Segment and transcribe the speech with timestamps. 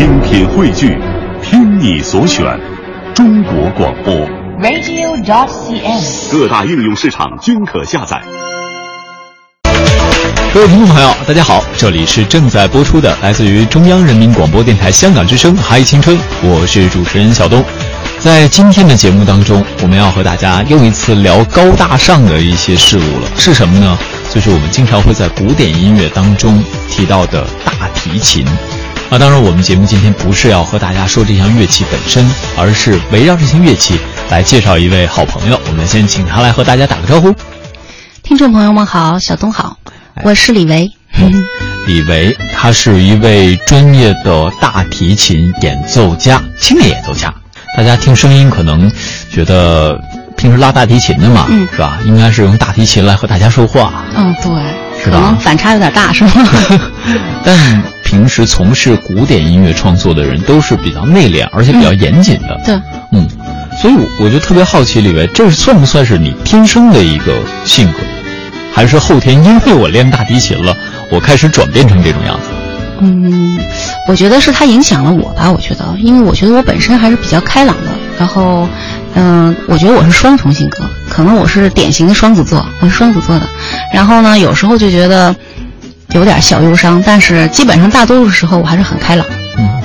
[0.00, 0.98] 精品汇聚，
[1.42, 2.42] 听你所选，
[3.14, 4.14] 中国广播。
[4.58, 6.32] radio.dot.cn，。
[6.32, 8.18] 各大应用市场均可下载。
[10.54, 17.62] 各位听众朋友，大家好，这里是正在播出的来自于中央人民广播电台香港之声《嗨青春》，我是主持人小东。
[18.18, 23.98] 在今天的节目当中，我们要和大家又一次聊高大上的一些事物了，是什么呢？
[24.30, 28.46] 就是我们经常会在古典音乐当中提到的大提琴。
[29.10, 32.24] 啊，当然，我们节目今天不是要和大家说这项乐器本身，
[32.56, 33.98] 而是围绕这项乐器
[34.30, 35.60] 来介绍一位好朋友。
[35.66, 37.34] 我们先请他来和大家打个招呼。
[38.22, 39.76] 听众朋友们好，小东好，
[40.22, 40.92] 我是李维。
[41.88, 47.34] 李维，他是一位专业的大提琴演奏家，青年演奏家。
[47.76, 48.88] 大家听声音可能
[49.28, 49.98] 觉得
[50.36, 51.98] 平时拉大提琴的嘛，嗯是吧？
[52.04, 54.04] 应该是用大提琴来和大家说话。
[54.14, 56.32] 嗯，对，是吧可能反差有点大，是吗？
[57.44, 62.60] 但平时从事古典音乐创作的人都是比较内敛，而且比较严谨的。
[62.66, 62.74] 对，
[63.12, 63.24] 嗯，
[63.80, 67.32] 所以我就特别好奇，李维，这算不算是你天生的一个
[67.64, 68.00] 性格，
[68.74, 70.76] 还是后天因为我练大提琴了，
[71.08, 72.48] 我开始转变成这种样子？
[72.98, 73.56] 嗯，
[74.08, 75.48] 我觉得是他影响了我吧。
[75.48, 78.68] 我觉得，因为我觉得我本身还是比较开朗的，然后，
[79.14, 83.48] 嗯、我觉得我是双重性格，可能我是典型的双子座，我是双子座的。
[83.94, 85.34] 然后呢，有时候就觉得
[86.12, 89.26] 有点小忧伤，但是基本上大多数时候我还是很开朗。
[89.58, 89.82] 嗯，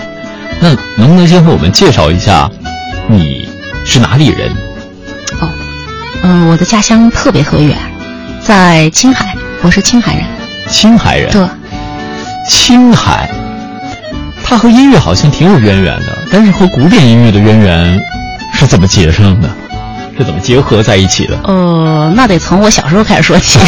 [0.60, 2.50] 那能不能先和我们介绍一下，
[3.08, 3.48] 你
[3.86, 4.50] 是哪里人？
[5.40, 5.50] 哦，
[6.24, 7.78] 嗯、我的家乡特别特别远，
[8.42, 10.26] 在青海，我是青海人。
[10.68, 11.32] 青海人。
[11.32, 11.48] 对，
[12.50, 13.30] 青海，
[14.44, 18.02] 它和音乐好像挺有渊源的，但是和古典音乐的渊源
[18.54, 19.50] 是怎么结上的？
[20.18, 21.40] 是怎么结合在一起的？
[21.44, 23.60] 呃，那得从我小时候开始说起，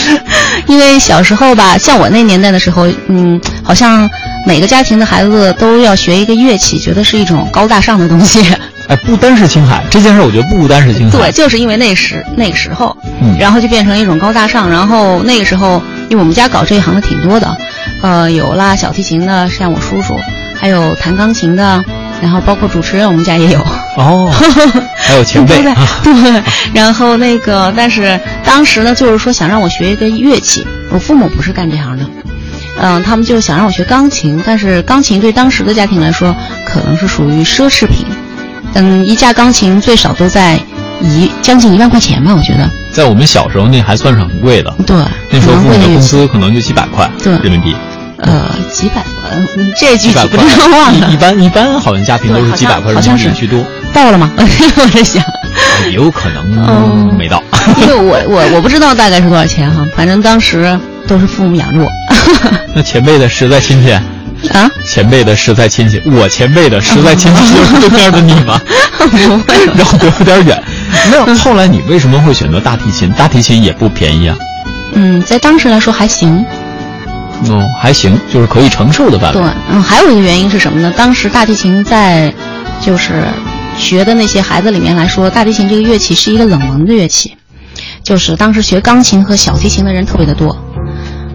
[0.66, 4.08] 因为小时候吧，像我那年代的时候，嗯，好像
[4.46, 8.44] 每个家庭的孩子都要学一个乐器，觉得是一种高大上的东西。
[8.88, 14.70] 哎，不单是青海这件事，我觉得不单是青海，对，就是因为那时那个时候，嗯然后就变成一种高大上。
[14.70, 17.56] 然后那个时候，因为我们家搞这一行的挺多的，
[18.02, 20.14] 呃，有拉小提琴的，像我叔叔，
[20.58, 21.84] 还有弹钢琴的，
[22.22, 23.62] 然后包括主持人，我们家也有。
[23.98, 24.30] 哦，
[24.96, 25.56] 还有前辈。
[26.04, 26.42] 对，
[26.72, 32.04] 然后那个，但是当时呢，就是说想让我学一个乐器，我父母不是干这行的，
[32.80, 38.06] 嗯，他们就想让我学钢琴，但是钢琴对当时的家庭来说，可能是属于奢侈品，
[38.74, 40.58] 嗯，一架钢琴最少都在
[41.00, 44.96] 一将近一万块钱吧，我觉得，在我们小时候那还算是很贵的，对，
[45.30, 47.32] 那时候父母的工资可能就几百块对。
[47.38, 47.74] 人民币，
[48.18, 51.08] 呃，几百万，嗯这具几百块体不知道忘了。
[51.10, 54.30] 一一，般一般好像家庭都是几百块人民币居多，到了吗？
[54.36, 55.22] 我在想。
[55.86, 57.42] 也有可能嗯没到。
[57.80, 61.88] 因为我我我不知道大概是多少钱哈，反正当时都是父母养着我。
[62.74, 68.60] 那前辈的实在亲戚，啊，前辈的实在亲戚，我前辈的实在亲戚就是对面的你吗？
[68.98, 69.74] 不会了。
[69.74, 70.62] 绕得有点远。
[71.10, 73.10] 那后来你为什么会选择大提琴？
[73.12, 74.36] 大提琴也不便宜啊。
[74.94, 76.44] 嗯，在当时来说还行。
[77.48, 79.40] 哦，还行，就是可以承受的范围。
[79.40, 80.92] 对，嗯，还有一个原因是什么呢？
[80.96, 82.32] 当时大提琴在，
[82.80, 83.22] 就是
[83.78, 87.34] 学的那些孩子里面来说，大提琴这个乐器是一个冷门的乐器，
[88.02, 90.56] 就是当时学钢琴和小提琴的人特别的多。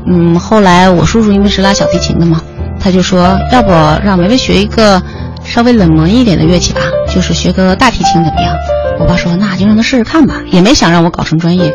[0.05, 2.41] 嗯，后来我叔叔因为是拉小提琴的嘛，
[2.79, 3.71] 他就说，要不
[4.03, 5.01] 让维维学一个
[5.43, 6.81] 稍微冷门一点的乐器吧，
[7.13, 8.53] 就是学个大提琴怎么样？
[8.99, 11.73] 我爸说那就让他试试看吧，也没想让我搞成专业，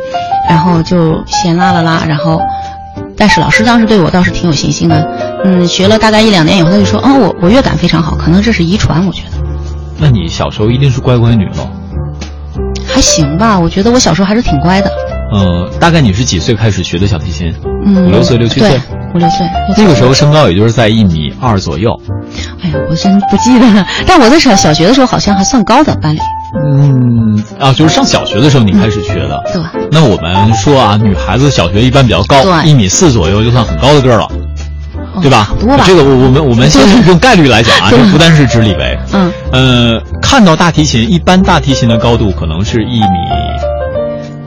[0.48, 2.40] 然后就先拉了拉，然后。
[3.16, 5.04] 但是老师当时对我倒是挺有信心的，
[5.44, 9.37] 嗯，学了大概一两年以后，他就说，哦，我我乐感非常好，可能这是遗传，我觉得
[9.98, 11.68] 那你小时候一定是乖乖女喽。
[12.86, 13.58] 还行吧。
[13.58, 14.90] 我觉得我小时候还是挺乖的，
[15.32, 17.54] 呃，大概你是几岁开始学的小提琴？
[17.84, 18.80] 嗯，五六岁六七岁对，
[19.14, 19.46] 五六岁。
[19.76, 21.90] 那个时候，身高也就是在一米二左右。
[22.62, 23.86] 哎呀，我真不记得了。
[24.06, 26.18] 但我在小小学的时候好像还算高的，班里。
[26.64, 29.38] 嗯，啊，就是上小学的时候你开始学的。
[29.52, 34.24] 对，那我们说啊，女孩子小学一般比较高，一米四左右就算很高的个儿了，
[35.14, 35.84] 哦对吧多吧。
[35.86, 38.98] 这个我我们我们先对 用概率来讲啊，对这不单是指李维。
[39.12, 43.06] 嗯，呃，看到大提琴，一般大提琴的高度可能是一米，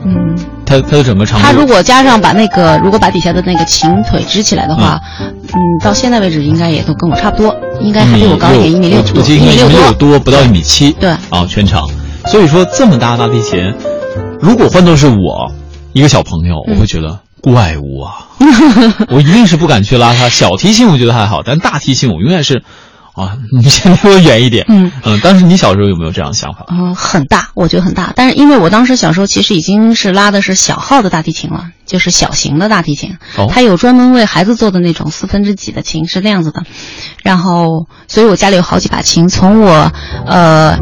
[0.04, 1.46] 嗯，它它的整个长度。
[1.46, 10.10] 他如果加上把那个，如果把底下的那个琴腿支起来的话，嗯，到现在为止应该也都跟我差不多，应该还比我高一点，一米六我多，记得一米六六多。
[10.10, 10.92] 多，不到一米七。
[10.92, 11.82] 对啊，全长。
[12.26, 13.74] 所以说这么大的大提琴，
[14.40, 15.52] 如果换作是我
[15.92, 18.28] 一个小朋友，我会觉得怪物啊，
[19.08, 20.28] 我一定是不敢去拉它。
[20.28, 22.62] 小提琴我觉得还好，但大提琴我永远是，
[23.14, 24.64] 啊， 你先离我远一点。
[24.68, 26.64] 嗯嗯，当时你小时候有没有这样的想法？
[26.70, 28.12] 嗯，很大，我觉得很大。
[28.16, 36.62] 但是因为我当时小时候其实已经是拉的是小号的大提琴了，就是小型的大提琴，哦它有专门为孩子做的那种四分之几的琴，是那样子的。
[37.22, 39.92] 然后，所以我家里有好几把琴，从我
[40.26, 40.76] 呃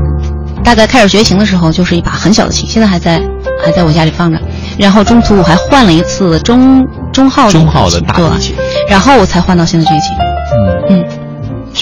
[0.63, 3.21] 大概开始学琴的时候，就是一把很小的琴，现在还在
[3.65, 4.41] 还在我家里放着。
[4.79, 8.55] 然后中途我还换了一次中中号的中号的大提琴。
[8.89, 10.17] 然后我才换到现在这个琴。
[10.53, 11.05] 嗯嗯，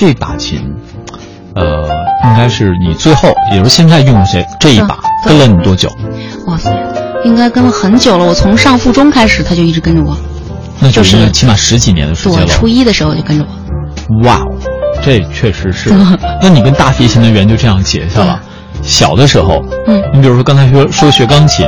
[0.00, 0.60] 这把琴，
[1.56, 1.82] 呃，
[2.22, 5.90] 应该是你最后，也就是现在用的这这一把，跟了你多久？
[6.46, 6.70] 哇塞，
[7.24, 8.24] 应该跟了很久了。
[8.24, 10.16] 我从上附中开始，他就一直跟着我。
[10.78, 12.46] 那就就是是起码十几年的时，间了。
[12.46, 14.22] 我初一的时候就跟着我。
[14.22, 14.46] 哇哦，
[15.02, 15.90] 这确实是。
[16.40, 18.40] 那你跟大提琴的缘就这样结下了。
[18.84, 21.66] 小的时候，嗯你比如说刚才说说学钢琴，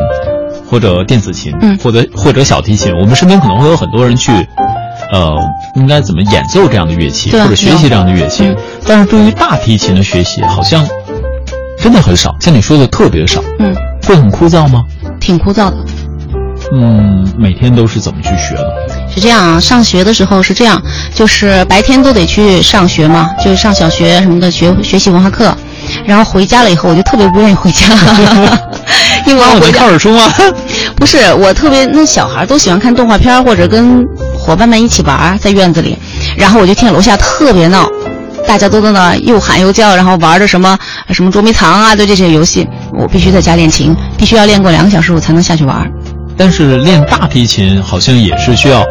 [0.70, 4.30] 或者电子琴，嗯或者或者小提琴，我们身边可能会有很多人去，
[5.12, 5.36] 呃，
[5.76, 8.44] 应该怎么演奏这样的乐器，或者学习这样的乐器。
[8.46, 8.56] 嗯
[8.86, 10.84] 但是对于大提琴的学习，好像
[11.80, 13.74] 真的很少，像你说的特别少，嗯，
[14.06, 14.84] 会很枯燥吗？
[15.20, 15.76] 挺枯燥的。
[16.72, 18.72] 嗯，每天都是怎么去学的？
[19.12, 20.80] 是这样啊，上学的时候是这样，
[21.14, 25.56] 就是白天都得去上学嘛，就是上小学什么的学学习文化课，
[26.04, 27.86] 然后回家了以后，我就特别不愿意回家，
[29.26, 29.88] 因为我要回家我能看。
[29.88, 30.22] 耳书吗？
[30.96, 34.06] 不是，我特别那小孩都喜欢看动画片或者跟
[34.40, 35.96] 伙伴们一起玩儿，在院子里，
[36.36, 37.88] 然后我就听见楼下特别闹，
[38.48, 40.78] 大家都在那又喊又叫，然后玩着什么
[41.10, 45.90] 什么捉迷藏啊，对这些游戏，我必须在家练琴，必须要练过两个小时我才能下去玩儿。
[46.36, 48.82] 但是练大提琴好像也是需要，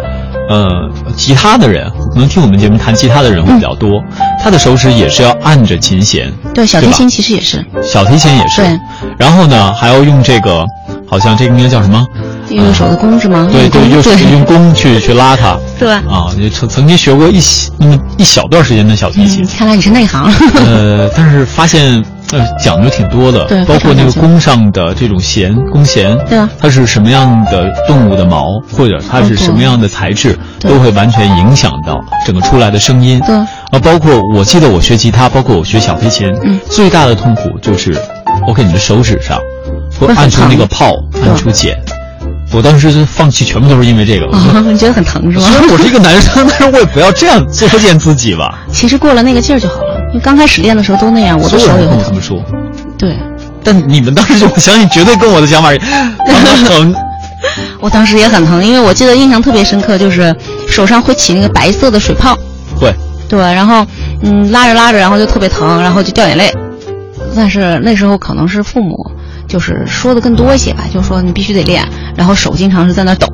[0.50, 0.70] 呃，
[1.16, 4.00] 吉他的人可能听我们节目弹吉他的人会比较多，
[4.42, 8.80] 他的手指也是要按着琴弦，对，小提琴其实也是，小提琴也是，对。
[9.18, 10.64] 然后呢，还要用这个，
[11.10, 12.06] 好像这个应该叫什么？
[12.56, 13.48] 右手的弓是吗？
[13.52, 15.58] 对对，用用弓去去拉它。
[15.78, 20.32] 对啊，你曾曾经学过一小那么一小段时间的小提琴嗯，，看来你是内行。
[20.66, 33.22] 呃，但是发现呃讲究挺多的，对包括那个弓上的这种弦，弓弦，对啊它是什么样的动物的毛，或者它是什么样的材质，对都会完全影响到整个出来的声音。
[33.26, 33.48] 对啊，
[33.82, 37.96] 包括我记得我学吉他，包括我学小提琴，嗯最大的痛苦就是
[38.48, 39.40] ，OK，你的手指上
[40.00, 40.92] 会按出那个泡，
[41.26, 41.78] 按出茧。
[42.52, 44.26] 我当时就放弃，全部都是因为这个。
[44.72, 45.60] 你 觉得很疼是吗虽？
[45.60, 48.60] 然我是一个男生， 但是我也不要这样作践自己吧。
[48.72, 50.00] 其实过了那个劲儿就好了。
[50.10, 51.98] 因为刚开始练的时候都那样，我的所有人手也会疼。
[51.98, 52.44] 跟我这么说，
[52.98, 53.16] 对，
[53.64, 55.86] 但你们当时就我相信绝对跟我的想法一样，
[56.26, 56.96] 很疼。
[57.80, 60.36] 我当时也很疼，因为我记得印象特别深刻，就是
[60.68, 62.36] 手上会起那个白色的水泡。
[62.76, 62.92] 会，
[63.30, 63.86] 对，然后
[64.24, 66.52] 嗯拉着拉着，然后就特别疼，然后就掉眼泪。
[67.36, 68.98] 但是那时候可能是父母
[69.48, 71.88] 就是说的更多一些吧，就说你必须得练，
[72.20, 73.28] 然后手经常是在那抖，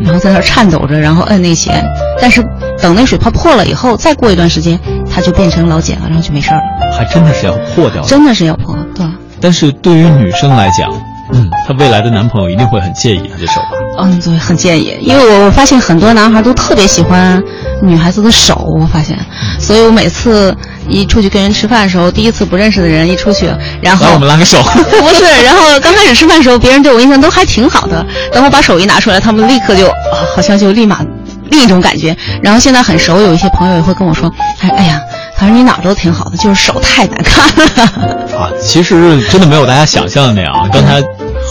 [0.00, 1.80] 然后在那颤抖着，然后摁那弦。
[2.20, 2.42] 但是
[2.80, 4.76] 等那水泡破了以后，再过一段时间，
[5.08, 6.92] 它就变成老茧了，然后就没事儿了。
[6.92, 8.08] 还真的是要破掉的。
[8.08, 9.06] 真的是要破，对。
[9.40, 10.92] 但是对于女生来讲，
[11.32, 13.68] 嗯，她未来的男朋友一定会很介意她这手吧？
[14.00, 17.42] 嗯，对，很介意，因为我我发现很多男孩都特别喜欢
[17.82, 19.18] 女孩子的手，我发现，
[19.58, 20.54] 所以我每次
[20.88, 23.46] 一出去跟人吃饭的时候，第一次不认识的人一出去，
[23.80, 24.62] 然后来，我们拉个手。
[24.64, 29.94] 不是，然后刚开始吃饭的时候，别人对我印象都还挺好的，等我把手一拿出来，他们立刻就啊，
[30.34, 31.00] 好像就立马
[31.50, 32.16] 另一种感觉。
[32.42, 34.30] 然后现在很熟，有一些朋友也会跟我说，
[34.60, 35.00] 哎哎呀，
[35.36, 37.84] 反正你哪儿都挺好的，就是手太难看了。
[38.38, 40.52] 啊，其实真的没有大家想象的那样。
[40.54, 41.02] 啊刚才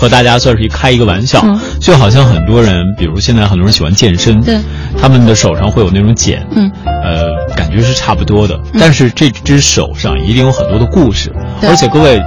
[0.02, 1.60] 和大家算是一开一个玩笑，嗯。
[1.80, 4.58] 就好像很多人，比如现在很多人喜欢健身，对，
[5.00, 6.72] 他们的手上会有那种茧，嗯，
[7.04, 11.70] 呃，感觉是差不多的，但是这只手上一定有很多的故事，对。
[11.70, 12.20] 而且各位。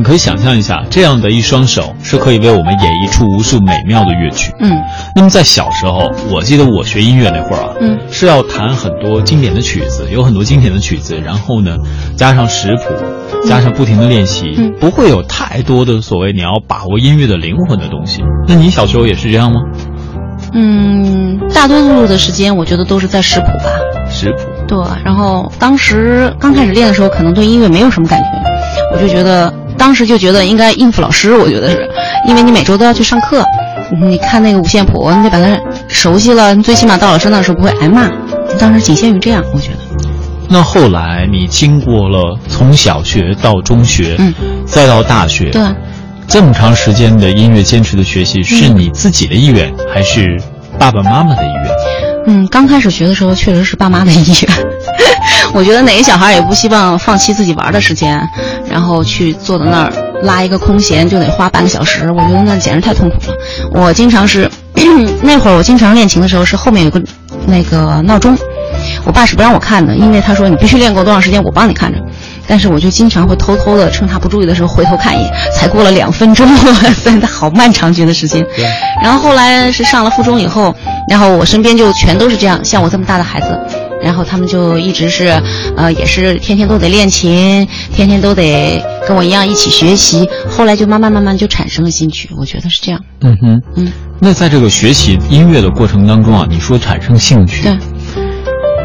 [0.00, 4.50] 你可以想象一下，这样的一双手是可以为我们演绎出无数美妙的乐曲。
[4.58, 4.80] 嗯
[5.14, 11.76] 那么在小时候，我记得我学音乐那会儿啊，嗯是要弹很多经典的曲子，有很多经典的曲子，然后呢，
[12.16, 12.94] 加上识谱，
[13.46, 18.22] 加上不停的练习，嗯不会有太多的所谓你要把握音乐的灵魂的东西。
[18.48, 19.60] 那你小时候也是这样吗？
[20.54, 23.64] 嗯，大多数的时间我觉得都是在识谱吧。
[24.08, 28.28] 识谱，对，然后当时刚开始练的时候，可能对音乐没有什么感觉，
[28.94, 31.88] 我就觉得当时就觉得应该应付老师，我觉得是，
[32.28, 33.42] 因为你每周都要去上课，
[33.98, 35.58] 你看那个五线谱，你得把它
[35.88, 38.10] 熟悉了，你最起码到老师那时候不会挨骂。
[38.58, 39.78] 当时仅限于这样，我觉得。
[40.50, 44.34] 那后来你经过了从小学到中学，嗯，
[44.66, 45.62] 再到大学，对，
[46.28, 50.38] 这么长时间的音乐坚持的学习，是你自己的意愿，还是
[50.78, 51.64] 爸爸妈妈的意愿？
[52.26, 54.69] 嗯，刚开始学的时候确实是爸妈的意愿。
[55.52, 58.20] 我觉得哪个小孩也不希望放弃自己玩的时间，
[58.68, 59.92] 然后去坐在那儿
[60.22, 63.36] 拉一个空弦就得花半个小时，我觉得那简直太痛苦了。
[63.72, 64.48] 我经常是
[65.22, 67.02] 那会儿我经常练琴的时候是后面有个
[67.46, 68.36] 那个闹钟，
[69.04, 71.98] 我爸是不让我看的，因为他说你必须练够多长时间，我帮你看着。
[72.46, 76.48] 但是我就经常会偷偷的趁他不注意的时候回头看一眼，才过了两分钟，
[77.04, 78.44] 真的好漫长觉得时间。
[79.02, 80.74] 然后后来是上了附中以后，
[81.08, 83.60] 然后我身边就全都是这样，像我这么大的孩子，
[84.02, 85.40] 然后他们就一直是，
[85.76, 90.28] 呃，也是天天都得练琴，天天都得跟我一样一起学习。
[90.48, 93.00] 后来就慢慢慢慢就产生了兴趣，我觉得是这样。
[93.22, 97.72] 嗯哼，嗯，那在这个学习音乐的过程当中啊，你说产生兴趣，对，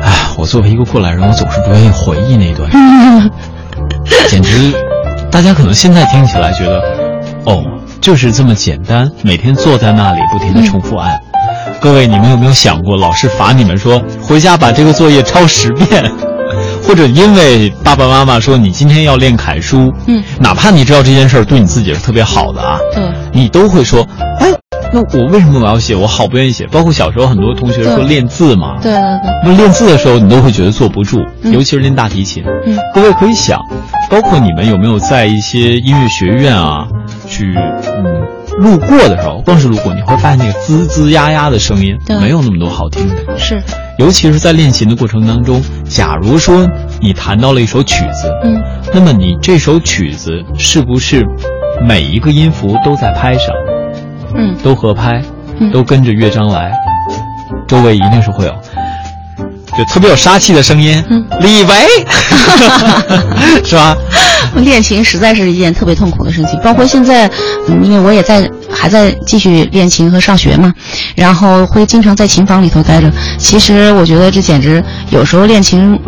[0.02, 2.70] 哎，我作为一个过来人，我总是不愿意回忆那段。
[4.28, 4.74] 简直，
[5.32, 6.82] 大家可能现在听起来觉得，
[7.46, 7.64] 哦，
[8.02, 11.20] 就是这么简单，每天坐在那里不停的重复按。
[11.86, 16.04] 各位，你们有没有想过，老师罚你们说回家把这个作业抄十遍，
[16.82, 24.02] 或者因为爸爸妈妈说你今天要练楷书，嗯，哪怕你知道这件事儿对你自己是特别好的啊，对，你都会说，
[24.40, 24.52] 哎，
[24.92, 25.96] 那我为什么我要写？
[25.96, 26.66] 我好不愿意写。
[26.72, 32.44] 包括小时候很多同学说练字嘛，对对对，那练字的时候，你都会觉得坐不住，嗯尤其是练大提琴。
[32.66, 33.60] 嗯各位可以想，
[34.10, 36.88] 包括你们有没有在一些音乐学院啊，
[37.30, 38.26] 去嗯
[38.58, 42.18] 路过的时候，光是路过，你会发现那个滋滋呀呀的声音对。
[42.20, 43.38] 没有那么多好听的。
[43.38, 43.62] 是，
[43.98, 46.68] 尤其是在练琴的过程当中，假如说
[47.02, 48.62] 你弹到了一首曲子，嗯，
[48.94, 51.26] 那么你这首曲子是不是
[51.82, 53.54] 每一个音符都在拍上，
[54.36, 54.56] 嗯。
[54.64, 55.22] 都合拍，
[55.60, 55.72] 嗯。
[55.72, 56.72] 都跟着乐章来，
[57.68, 58.56] 周围一定是会有，
[59.78, 61.04] 就特别有杀气的声音。
[61.10, 61.76] 嗯李维，
[63.66, 63.96] 是吧？
[64.58, 67.30] 练琴实在是一件特别痛苦的事情，包括现在，
[67.68, 70.74] 嗯，因为我也在还在继续练琴和上学嘛，
[71.16, 73.12] 然后会经常在琴房里头待着。
[73.38, 76.00] 其实我觉得这简直有时候练琴，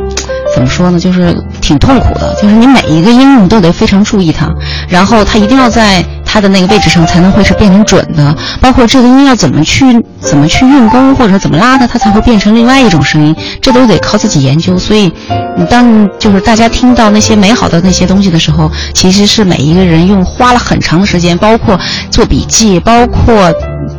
[0.56, 4.50] 怎么说呢，就是挺痛苦的，就是你每一个音你都得非常注意它，
[4.88, 9.86] 然后它一定要在它的那个位置上才能会是变成准的，包括这个音要怎么去
[10.20, 14.78] 怎么去运弓或者怎么拉它，它才会变成另外一种声音，这都得靠自己研究。
[14.78, 15.12] 所以，
[15.58, 21.80] 你当就是大家听到那些美好的那些东西的时候，其实是每一个人用花了很长的时间，包括
[22.12, 23.52] 做笔记，包括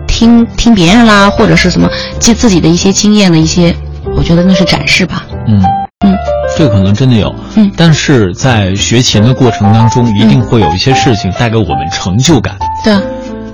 [0.07, 3.75] 听听别人啦，或者是什么记自己的一些经验的一些，
[4.17, 5.25] 我觉得那是展示吧。
[5.47, 5.63] 嗯
[6.05, 6.15] 嗯，
[6.59, 7.33] 这个可能真的有。
[7.55, 12.57] 嗯但是在学琴的过程当中，一定会有一些事情带给我们成就感。
[12.83, 13.01] 对啊，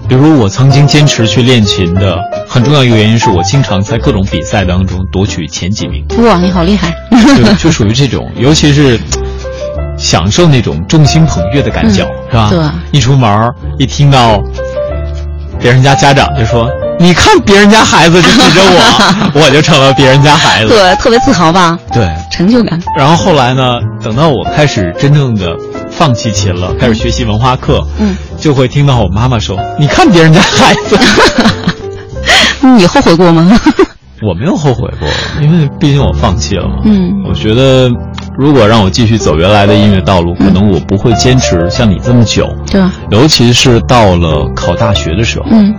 [0.08, 2.16] 比如我曾经坚持去练琴的
[2.48, 6.94] 很重要一个原因是我经常在各种比赛当中夺取前几名，哇，你好厉害！
[7.10, 8.98] 对 就属于这种，尤其是
[9.98, 12.48] 享受那种众星捧月的感觉，嗯是吧？
[12.50, 14.42] 对一出门儿一听到
[15.60, 20.68] 别人家家长就说：“你看别人家孩子就指着我， 我就成了别人家孩子。
[20.68, 22.08] 对，特别自豪吧，”对。
[22.30, 22.80] 成就感。
[22.98, 23.62] 然后后来呢，
[24.02, 25.46] 等到我开始真正的
[25.90, 30.98] 放弃琴了，开始学习文化课，嗯，就会听到我妈妈说：“你看别人家孩子。
[32.76, 33.48] ”你后悔过吗？
[34.26, 35.08] 我没有后悔过，
[35.42, 36.76] 因为毕竟我放弃了嘛。
[36.84, 37.90] 嗯我觉得
[38.38, 42.48] 如果让我继续走原来的音乐道路，可能我不会坚持像你这么久。
[42.70, 42.90] 对吧？
[43.10, 45.74] 尤其是到了考大学的时候，嗯，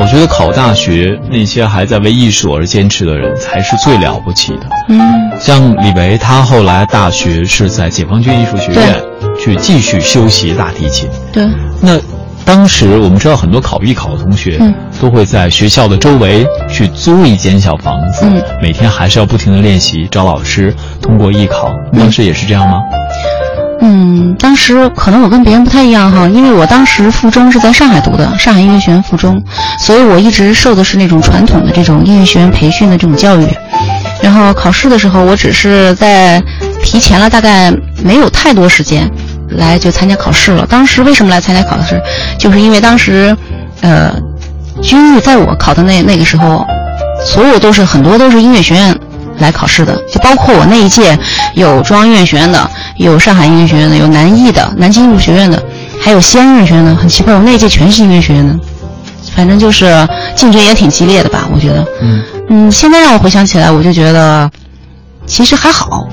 [0.00, 4.66] 我觉得考大学那些还在为艺术而坚持的人才是最了不起的。
[4.88, 9.02] 嗯像李维，他后来大学是在解放军艺术学院
[9.38, 11.08] 去继续修习大提琴。
[11.32, 11.46] 对，
[11.82, 11.98] 那
[12.44, 21.70] 当时我们知道很多考艺考的同学，嗯都会在学校的周围去租一间小房子，嗯每天还是要不停的练习，找老师，通过艺考。
[21.92, 22.80] 当时也是这样吗？
[23.82, 29.42] 嗯，当时可能我跟别人不太一样哈，因为我当时附中是在上海读的，上海音乐学院附中，
[29.78, 33.46] 所以我一直受的是那种传统的这种音乐学院培训的这种教育。
[34.22, 36.42] 然后考试的时候，我只是在
[36.82, 37.72] 提前了大概
[38.04, 39.10] 没有太多时间
[39.48, 40.66] 来就参加考试了。
[40.66, 41.98] 当时为什么来参加考试，
[42.38, 43.34] 就是因为当时，
[43.80, 44.14] 呃，
[44.82, 46.66] 军艺在我考的那那个时候，
[47.24, 48.94] 所有都是很多都是音乐学院
[49.40, 51.18] 来考试的，就包括我那一届
[51.54, 55.62] 有中央音乐学院的，有上海音乐学院的，有南艺的，南京艺术学院的，
[56.00, 56.94] 还有西安音乐学院的。
[56.94, 58.54] 很奇怪，我那一届全是音乐学院的，
[59.34, 61.84] 反正就是竞争也挺激烈的吧，我觉得。
[62.00, 64.50] 嗯嗯，现在让我回想起来，我就觉得
[65.26, 66.06] 其实还好，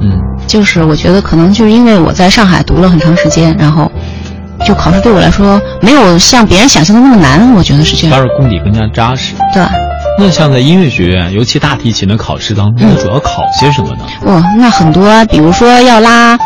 [0.00, 0.12] 嗯
[0.46, 3.90] 就是我觉得可能就是因为我在上海读了很长时间，然后
[4.66, 8.10] 就考试对我来说没有像别人想象的那么难，我觉得是这样。
[8.10, 9.34] 反而功底更加扎实。
[9.54, 9.62] 对，
[10.20, 14.04] 那像在音乐学院，尤其大提琴的考试当中，嗯主要考些什么呢？
[14.22, 16.36] 哦，那很多啊，比如说要拉，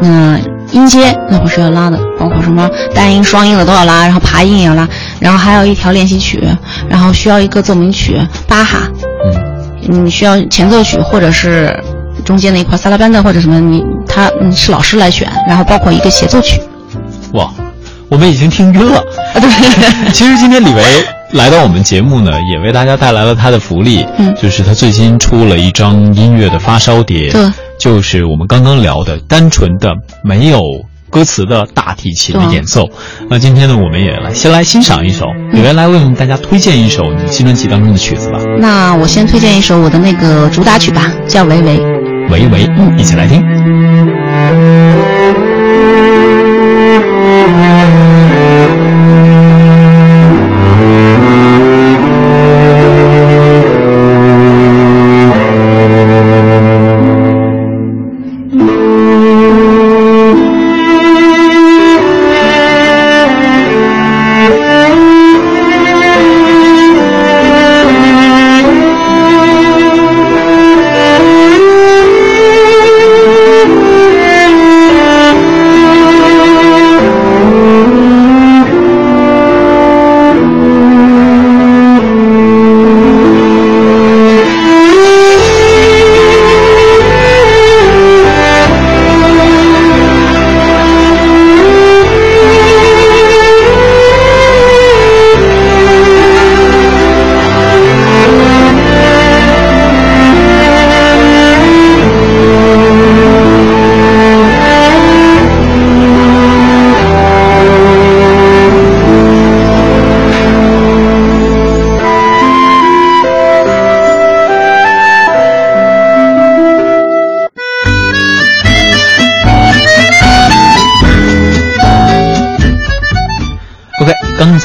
[0.00, 4.88] 嗯、音阶，那不是要拉的，包括什么单音、双音的都要拉，然后爬音也要拉，
[5.20, 6.42] 然后还有一条练习曲，
[6.88, 8.88] 然后需要一个奏鸣曲，巴哈，
[9.86, 11.78] 嗯你需要前奏曲或者是
[12.24, 16.58] 中间那一块萨拉班的或者什么，你他嗯是老师来选，然后包括一个协奏曲。
[17.32, 17.50] 哇，
[18.08, 18.98] 我们已经听晕了。
[19.34, 19.50] 啊，对，
[20.12, 20.82] 其实今天李维
[21.32, 27.42] 来到我们节目呢，也为大家带来了他的福利，嗯就是他最新出了一张音乐的发烧碟，对，
[27.78, 29.94] 就是我们刚刚聊的单纯的
[30.24, 30.60] 没有
[31.08, 32.88] 歌词的大提琴的演奏。
[33.28, 41.78] 那今天呢，我们也来先来欣赏一首，嗯也来为我们大家推荐一首你新专辑当中的曲子吧，那我先推荐一首我的那个主打曲吧，叫《维维》。
[42.30, 43.40] 维维，嗯一起来听。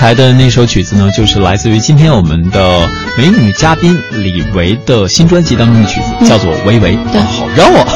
[0.06, 6.96] 才的那首曲子呢，就是来自于今天我们的美女嘉宾李维的新专辑当中的曲子，嗯叫做《维维》。
[7.12, 7.88] 对哇好绕啊！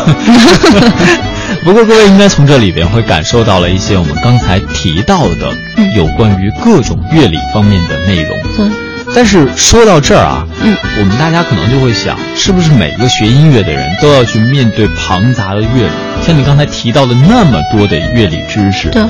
[1.63, 8.35] 不过各位应该从这里边会感受到了一些我们刚才提到的嗯有关于各种乐理方面的内容。
[8.57, 8.67] 对，
[9.13, 16.25] 但是说到这儿啊，嗯，我们大家可能就会想，是不是每个学音乐的人都要去面对庞杂的乐理？
[16.25, 19.03] 像你刚才提到的那么多的乐理知识，对，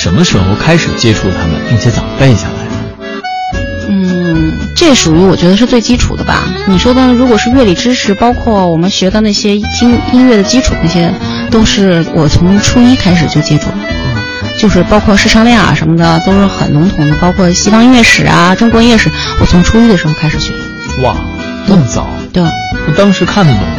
[0.00, 3.20] 什么时候开始接触他们，并且怎么背下来的？
[3.88, 6.44] 嗯，这属于我觉得是最基础的吧。
[6.68, 11.12] 你说的如果是乐理知识，包括我们学的那些音音乐的基础，那些
[11.50, 13.78] 都是我从初一开始就接触了。
[14.56, 17.16] 就是包括视唱练耳什么的，都是很笼统的。
[17.16, 20.52] 包括西方音乐史啊、中国音乐史，我从初一的时候开始学。
[21.02, 21.16] 哇，
[21.66, 22.06] 那么早？
[22.32, 22.40] 对，
[22.86, 23.76] 那当时看得懂吗？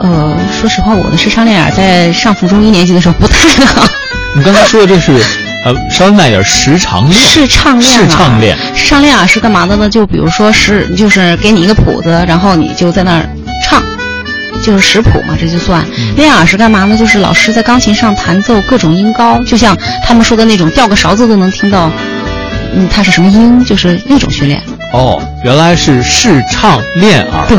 [0.00, 3.88] 呃，说实话，我的视唱练耳在上附中一年级的时候不太好。
[4.36, 5.12] 你刚才说的这是，
[5.66, 7.20] 呃，稍微慢一点，时长练。
[7.20, 9.88] 是唱练耳，视唱练视唱练耳是干嘛的呢？
[9.88, 13.28] 就比如说是，就是给你一个谱子，然后你就在那儿
[13.62, 13.82] 唱，
[14.64, 15.84] 就是识谱嘛，这就算。
[16.16, 16.96] 练耳是干嘛呢？
[16.96, 21.90] 就是老师在钢琴上弹奏各种音高，就像他们说的那种，掉个勺子都能听到，
[22.74, 24.62] 嗯，它是什么音，就是那种训练。
[24.92, 27.46] 哦，原来是试唱练耳。
[27.48, 27.58] 对，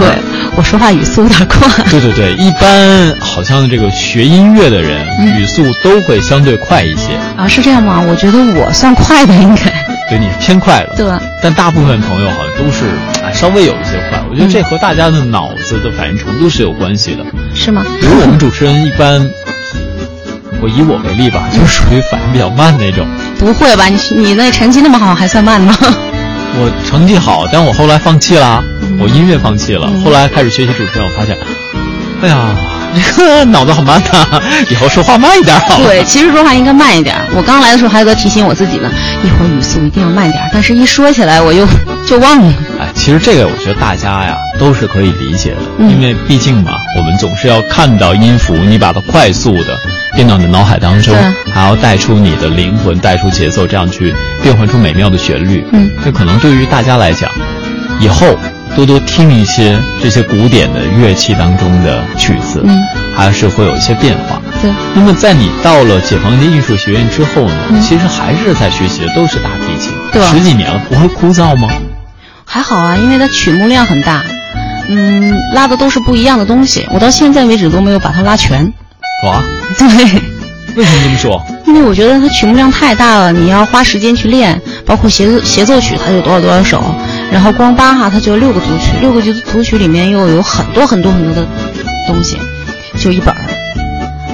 [0.57, 1.83] 我说话语速有点快。
[1.85, 7.17] 对对对，一般好像这个学音乐的人、嗯语速都会相对快一些。
[7.37, 8.01] 啊，是这样吗？
[8.07, 9.71] 我觉得我算快的，应该。
[10.09, 10.93] 对你偏快了。
[10.95, 11.07] 对。
[11.41, 12.85] 但大部分朋友好像都是
[13.23, 17.25] 啊稍微有一些快，我觉得这和大家的脑子的反应程度是有关系的。
[17.55, 17.83] 是吗？
[17.99, 19.21] 比如我们主持人一般，
[20.61, 23.07] 我以我为例吧，就是属于反应比较慢那种。
[23.39, 23.85] 不会吧？
[23.85, 25.75] 你你那成绩那么好，还算慢吗？
[26.59, 29.87] 我成绩好，但我后来放弃了，嗯我音乐放弃了。
[29.93, 31.37] 嗯后来开始学习主持人，我发现，
[32.21, 32.55] 哎呀，
[32.93, 35.85] 这 个脑子好慢呐、 以后说话慢一点好了。
[35.85, 37.15] 对，其实说话应该慢一点。
[37.35, 38.89] 我刚来的时候还有个提醒我自己呢，
[39.23, 40.49] 一会儿语速一定要慢点儿。
[40.53, 41.65] 但是一说起来我又
[42.07, 42.53] 就忘了。
[42.79, 49.79] 哎，其实这个我觉得大家呀都是可以理解的，嗯因为毕竟嘛，我们总是要看到音符，你把它快速的
[50.15, 51.15] 变到你的脑海当中，
[51.53, 55.63] 还要带出你的灵魂，带出节奏，这样去变换出美妙的旋律。
[55.71, 57.29] 嗯，这可能对于大家来讲，
[57.99, 58.27] 以后
[58.75, 62.81] 多多听一些这些古典的乐器当中的曲子，嗯，
[63.15, 64.41] 还是会有一些变化。
[64.61, 71.69] 对，那么在你到了解放军艺术学院之后呢，嗯其实还是在学习的都是大提琴，对十几年了，不会枯燥吗？
[72.45, 74.23] 还好啊，因为它曲目量很大，
[74.89, 76.85] 嗯，拉的都是不一样的东西。
[76.93, 78.71] 我到现在为止都没有把它拉全。
[79.23, 79.43] 哇，
[79.77, 79.87] 对，
[80.75, 81.41] 为什么这么说？
[81.67, 86.83] 因为我觉得它曲目量太大了，你要花时间去练，包括协奏协奏曲它有多少多少首，
[87.31, 91.47] 然后光巴哈它就有六个组曲，六个组曲里面又有很多很多很多的
[92.07, 92.37] 东西，
[92.97, 93.39] 就一本儿。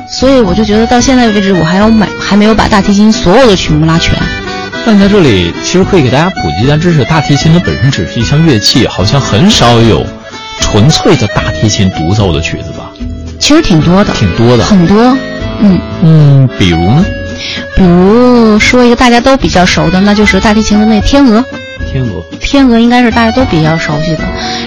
[0.10, 4.18] 所以我就觉得到现在为止，我还要买，还没有把大提琴所有的曲目拉全。
[4.86, 10.08] 那你在这里其实可以给大家普及一下知识，大提琴它本身只是一项乐器，好像很少有
[10.62, 12.87] 纯粹的大提琴独奏的曲子吧？
[13.48, 14.64] 其实挺多的，挺多的。
[14.66, 15.18] 很多，
[15.62, 17.06] 嗯嗯，比如呢？
[17.78, 21.42] 比如说一个大家都比较熟的，那就是大提琴的那天鹅。
[21.90, 22.22] 天鹅。
[22.42, 24.24] 天鹅应该是大家都比较熟悉的。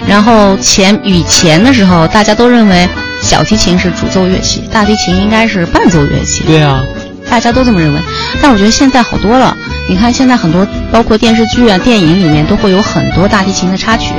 [0.08, 2.88] 然后前以前的时候，大家都认为
[3.20, 6.42] 小提琴是主奏乐器，大提琴应该是伴奏乐器。
[6.46, 6.82] 对啊，
[7.28, 8.00] 大家都这么认为。
[8.40, 9.54] 但我觉得现在好多了。
[9.90, 14.14] 你看现在很多，包括电视剧啊、电影里面都会有很多大提琴的插曲，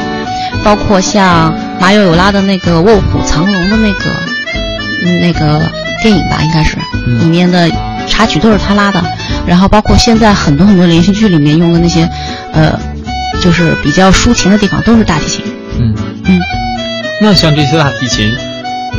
[0.63, 4.11] 包括像马友友拉的那个《卧虎藏龙》的那个
[5.01, 5.61] 那个
[6.01, 6.77] 电影吧，应该是
[7.19, 7.69] 里面的
[8.07, 9.03] 插曲都是他拉的。
[9.47, 12.07] 然后包括现在很多很多连续剧里面用的那些，
[12.53, 12.79] 呃，
[13.41, 15.45] 就是比较抒情的地方都是大提琴。
[15.79, 16.39] 嗯嗯。
[17.21, 18.31] 那像这些大提琴，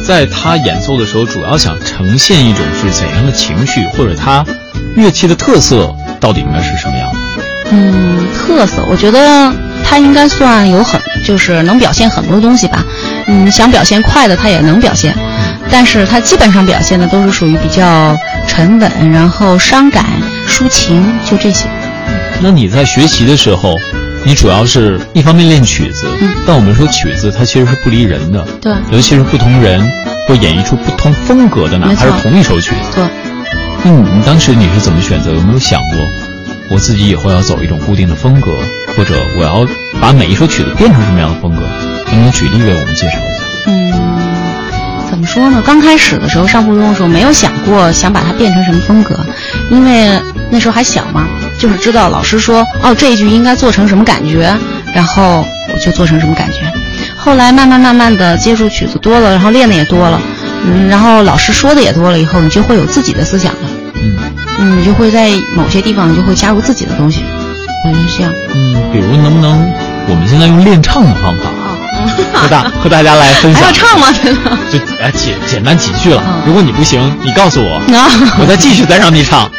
[0.06, 4.44] 在他演奏的时候，主要想呈现一种是怎样的情绪，或者他
[4.96, 7.18] 乐器的特色到底应该是什么样的？
[7.70, 9.52] 嗯，特色，我觉得
[9.84, 12.84] 他应该算有很，就是能表现很多东西吧。
[13.26, 15.14] 嗯，想表现快的他也能表现，
[15.70, 20.04] 但是他基本上表现的都是属于比较沉稳，然后伤感。
[20.48, 21.66] 抒情就这些。
[22.42, 23.74] 那你在学习的时候，
[24.24, 26.06] 你主要是一方面练曲子，
[26.46, 29.80] 但我们说曲子它其实是不离人的，对，尤其是不同人
[30.28, 33.04] 会演绎出不同风格的，哪怕是同一首曲子，对。
[33.84, 35.32] 那你当时你是怎么选择？
[35.32, 36.06] 有没有想过，
[36.70, 38.58] 我自己以后要走一种固定的风格，
[38.94, 39.66] 或者我要
[40.00, 41.62] 把每一首曲子变成什么样的风格？
[42.12, 43.44] 能不能举例为我们介绍一下？
[43.66, 43.92] 嗯，
[45.10, 45.60] 怎么说呢？
[45.66, 49.18] 刚开始的时候上初中的时候，没有想过想把它变成什么风格，
[49.70, 50.20] 因为。
[50.54, 51.26] 那时候还小嘛，
[51.58, 54.54] 就是知道老师说哦这一句应该做成什么感觉，
[54.94, 56.70] 然后我就做成什么感觉。
[57.16, 60.20] 后来慢慢慢慢的接触曲子多了，然后练的也多了，
[60.66, 63.60] 嗯，然后老师说的也多了以后，你就会有自己的思想了，
[63.94, 64.18] 嗯，
[64.58, 67.24] 嗯，你就会在某些地方你就会加入自己的东西，
[67.86, 68.30] 我觉得是这样。
[68.54, 69.72] 嗯，比如能不能
[70.06, 71.50] 我们现在用练唱的方法？
[72.34, 74.08] 和大和大家来分享，还要唱吗？
[74.22, 76.22] 真的就哎简简单几句了。
[76.46, 77.80] 如果你不行，你告诉我，
[78.38, 79.50] 我再继续再让你唱，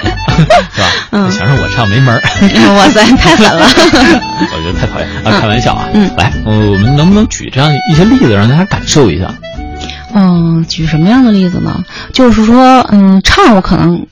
[0.73, 0.87] 是吧？
[1.11, 2.21] 嗯，想让我唱没门儿。
[2.75, 3.65] 哇塞，太狠了！
[3.65, 5.39] 我觉得太讨厌啊！
[5.39, 5.87] 开玩笑啊。
[5.93, 9.33] 嗯，来，我们能不能举这样一些例子，让大家感受一下？
[10.15, 11.83] 嗯，举什么样的例子呢？
[12.13, 14.05] 就是说，嗯，唱我可能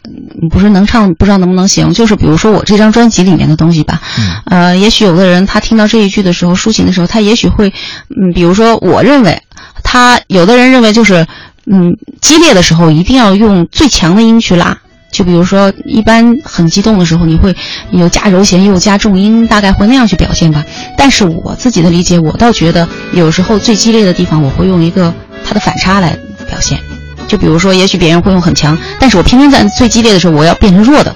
[0.50, 1.94] 不是能唱，不知道能不能行。
[1.94, 4.02] 就是比如说我这张专辑里面的东西吧，
[4.46, 7.74] 呃，也许有的人他听到这一句的时候，抒情的时候，他也许会，
[8.10, 9.42] 嗯，比如说我认为，
[9.84, 11.28] 他有的人认为就是，
[11.66, 14.78] 嗯，激烈的时候一定要用最强的音去拉。
[15.12, 17.56] 就比如说，一般很激动的时候，你会
[17.92, 20.64] 有加柔弦又加重音，大概会那样去表现吧。
[20.98, 25.14] 但是我自己的理解，我倒觉得有时候最激烈的地方，我会用一个。
[25.44, 26.16] 它的反差来
[26.48, 26.80] 表现，
[27.28, 31.16] 就比如说，也许别人会用很强，但是我偏偏在最激烈的时候，我要变成弱的，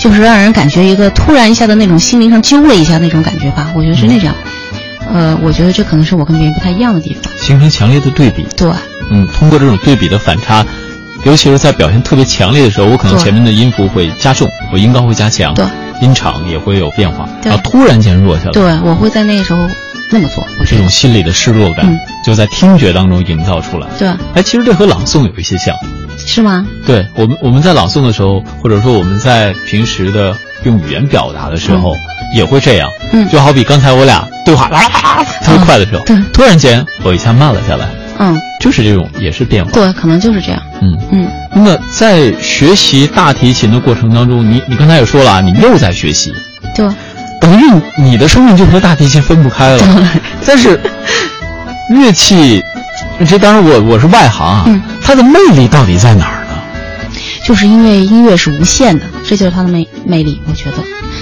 [0.00, 3.70] 就是让人感觉一个突然一下的那种心灵上揪了一下那种感觉吧。
[3.74, 4.34] 我觉得是那样，
[5.12, 8.46] 呃，我觉得这可能是我跟别人不太一样的地方，形成强烈的对比。
[8.56, 8.70] 对，
[9.10, 10.64] 嗯，通过这种对比的反差，
[11.24, 15.64] 尤其是在表现特别强烈的时候，我可能前面的音符会加重，我音高会加强，对，
[16.02, 18.52] 音场也会有变化，然后突然间弱下来。
[18.52, 19.60] 对，我会在那个时候。
[20.10, 21.86] 那么做，这种心理的失落感
[22.24, 23.86] 就在听觉当中营造出来。
[23.98, 25.74] 对，哎，其实这和朗诵有一些像，
[26.18, 26.66] 是吗？
[26.86, 31.94] 对我们，我们在朗诵的时候，或者说我们在平时的用语言表达的时候，
[32.34, 32.88] 也会这样。
[33.12, 37.88] 嗯，就好比刚才我俩对话啊特别快的时候，对突然间我一下慢了下来。
[38.18, 39.70] 嗯，就是这种，也是变化。
[39.70, 40.60] 对，可能就是这样。
[40.82, 41.28] 嗯嗯。
[41.54, 46.32] 那么在学习大提琴的过程当中，你你刚才也说了啊，你又在学习。
[46.74, 46.86] 对。
[47.40, 47.64] 等于
[47.96, 50.10] 你的生命就和大提琴分不开了，
[50.46, 50.78] 但是
[51.90, 52.62] 乐器，
[53.26, 57.10] 这当然我我是外行啊，它的魅力到底在哪儿呢？
[57.44, 60.40] 就是因为音乐是无限的，这就是它的魅魅力。
[60.46, 60.76] 我觉得，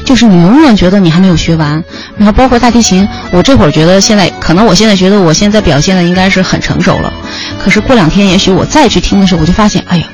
[0.05, 1.83] 就是你永远觉得你还没有学完，
[2.17, 7.13] 然后包括大提琴，我这会儿觉得现在可能我现在觉得我现在表现的应该是很成熟了，
[7.59, 10.07] 可是过两天也许我再去听的时候，我就发现，哎呀。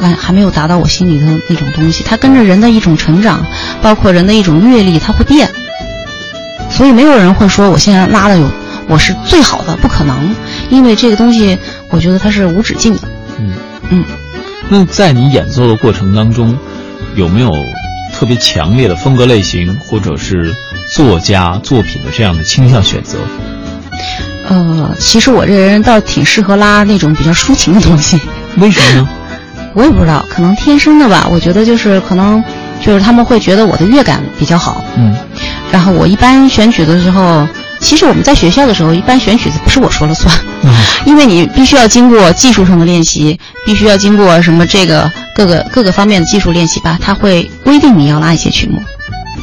[0.00, 3.44] 还还没有达到我心里的那种东西，它跟着人的一种成长，
[3.82, 5.48] 包括人的一种阅历，它会变。
[6.70, 8.48] 所以没有人会说我现在拉的有
[8.88, 10.34] 我是最好的，不可能，
[10.70, 11.58] 因为这个东西
[11.90, 13.02] 我觉得它是无止境的。
[13.38, 13.52] 嗯
[13.90, 14.04] 嗯。
[14.68, 16.56] 那在你演奏的过程当中，
[17.16, 17.50] 有没有
[18.12, 20.54] 特别强烈的风格类型，或者是
[20.94, 23.18] 作家作品的这样的倾向选择？
[24.48, 28.20] 呃，其实我这人倒挺适合拉那种比较抒情的东西。
[28.56, 29.08] 为什么呢？
[29.74, 31.26] 我也不知道，可能天生的吧。
[31.30, 32.42] 我觉得就是可能，
[32.80, 34.84] 就是他们会觉得我的乐感比较好。
[34.96, 35.16] 嗯。
[35.70, 37.46] 然后我一般选曲子的时候，
[37.78, 40.70] 其实我们在学校的时候，一般选曲子不是我说了算，嗯
[41.06, 46.98] 因为你必须要经过技术上的练习，必须要经过什么这个各个各个方面的技术练习吧。
[47.00, 48.82] 他会规定你要拉一些曲目，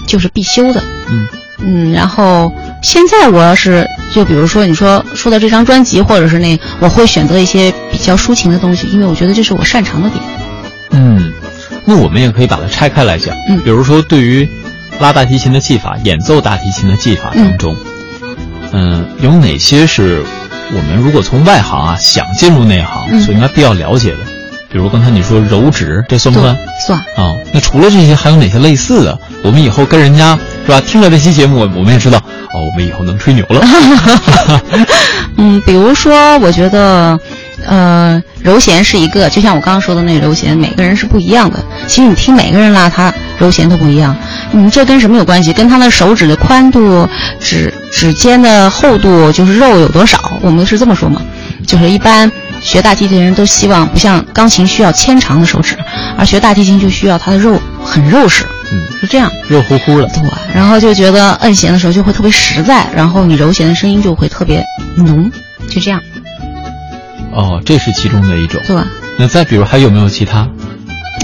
[0.05, 0.83] 就是必修的。
[1.09, 1.27] 嗯。
[1.59, 10.21] 嗯，然后现在我要是就比如说你说说到这张专辑，或者是那，我会选择一些比较抒情的东西，因为我觉得这是我擅长的点。
[10.91, 11.33] 嗯，
[11.85, 13.35] 那我们也可以把它拆开来讲。
[13.49, 14.47] 嗯，比如说对于
[14.99, 17.75] 拉大提琴的技法、演奏大提琴的技法当中，
[18.71, 20.23] 嗯，有哪些是
[20.71, 24.19] 我们如果从外行啊想进入内行，所应该必要了解的？
[24.69, 26.57] 比如刚才你说柔指，这算不算？
[26.85, 27.33] 算啊。
[27.53, 29.17] 那除了这些，还有哪些类似的？
[29.43, 30.37] 我们以后跟人家
[30.67, 30.81] 是吧？
[30.85, 33.65] 听了这期节目，我们也知道哦，我们以后能吹牛了。
[35.37, 37.17] 嗯，比如说，我觉得。
[37.65, 41.61] 呃，揉弦是一个，就像我刚刚说的那个揉弦，每个人是不一样的。
[41.87, 44.15] 其实你听每个人拉，他揉弦都不一样。
[44.53, 45.51] 嗯，这跟什么有关系？
[45.51, 47.09] 跟他的手指的宽度、
[47.41, 50.31] 指指尖的厚度，就是肉有多少。
[50.41, 51.19] 我们是这么说嘛？
[51.65, 55.75] 就是一般学大提琴人都希望不像钢琴需要纤长的手指，
[56.17, 58.45] 而学大提琴就需要它的肉很肉实。
[58.71, 60.07] 嗯，就这样，热乎乎的。
[60.07, 60.21] 对，
[60.53, 64.63] 然后就觉得摁弦的时候就会特别实在，然后你揉弦的声音就会特别
[64.95, 65.31] 浓，
[65.69, 66.01] 就这样。
[67.31, 68.61] 哦，这是其中的一种。
[68.67, 68.75] 对。
[69.19, 70.47] 那再比如还有没有其他？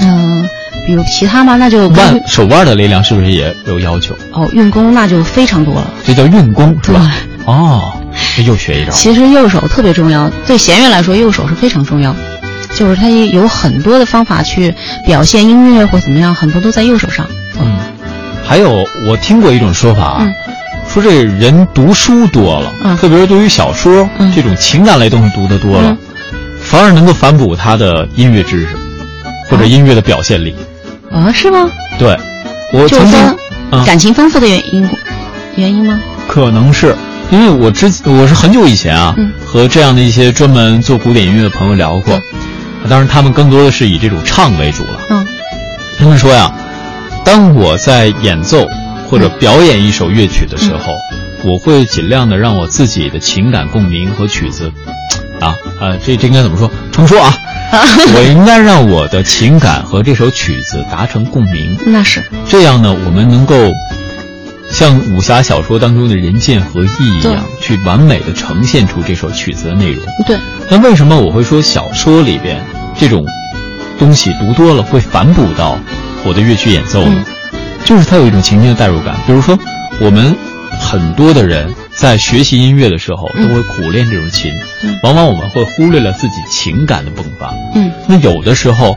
[0.02, 0.48] 嗯，
[0.86, 4.16] 比如其他吗，那就腕手腕的力量是不是也有要求？
[4.32, 5.88] 哦，运功那就非常多了。
[6.06, 7.12] 这叫运功是吧？
[7.46, 7.92] 哦，
[8.46, 8.92] 又学一招。
[8.92, 12.16] 其实右手特别重要，对弦乐来说，右手是非常重要。
[12.76, 14.74] 就是它有很多的方法去
[15.06, 17.26] 表现音乐或怎么样，很多都在右手上。
[17.60, 17.78] 嗯。
[18.46, 20.28] 还有，我听过一种说法啊。
[20.88, 25.98] 说这人读书多了，特别是对于小说这种情感类东西读的多了，
[26.62, 28.68] 反而能够反哺他的音乐知识，
[29.50, 30.54] 或者音乐的表现力。
[31.10, 31.68] 啊，是吗？
[31.98, 32.16] 对，
[32.74, 34.88] 我曾经感情丰富的原因，
[35.56, 36.00] 原因吗？
[36.28, 36.96] 可能是
[37.32, 42.20] 因为我之我是很久以前啊，和这样的一些专门做古典音乐的朋友聊过，
[42.90, 45.00] 当然他们更多的是以这种唱为主了。
[45.10, 45.28] 嗯，
[45.98, 46.54] 他们说呀，
[47.24, 48.68] 当我在演奏。
[49.10, 50.96] 或者表演一首乐曲的时候，
[51.44, 54.72] 我会尽量的让我自己的情感共鸣和曲子，
[55.40, 56.72] 啊啊，这这应该怎么说？
[56.92, 57.32] 重说啊，
[58.16, 61.78] 我应该让我的情感和这首曲子达成共鸣。
[61.86, 63.56] 那是这样呢，我们能够
[64.72, 70.04] 像武侠小说当中的人剑合一一样，去完美的呈现出这首曲子的内容。
[70.26, 70.40] 对。
[70.72, 72.60] 那为什么我会说小说里边
[72.98, 73.24] 这种
[73.98, 75.78] 东西读多了会反哺到
[76.26, 77.24] 我的乐曲演奏呢？
[77.86, 79.58] 就是它有一种情境的代入感，比如说，
[80.00, 80.36] 我们
[80.80, 84.52] 很多的人在学习音乐的时候都会苦练这种琴，
[85.04, 87.54] 往往我们会忽略了自己情感的迸发。
[87.76, 88.96] 嗯，那有的时候，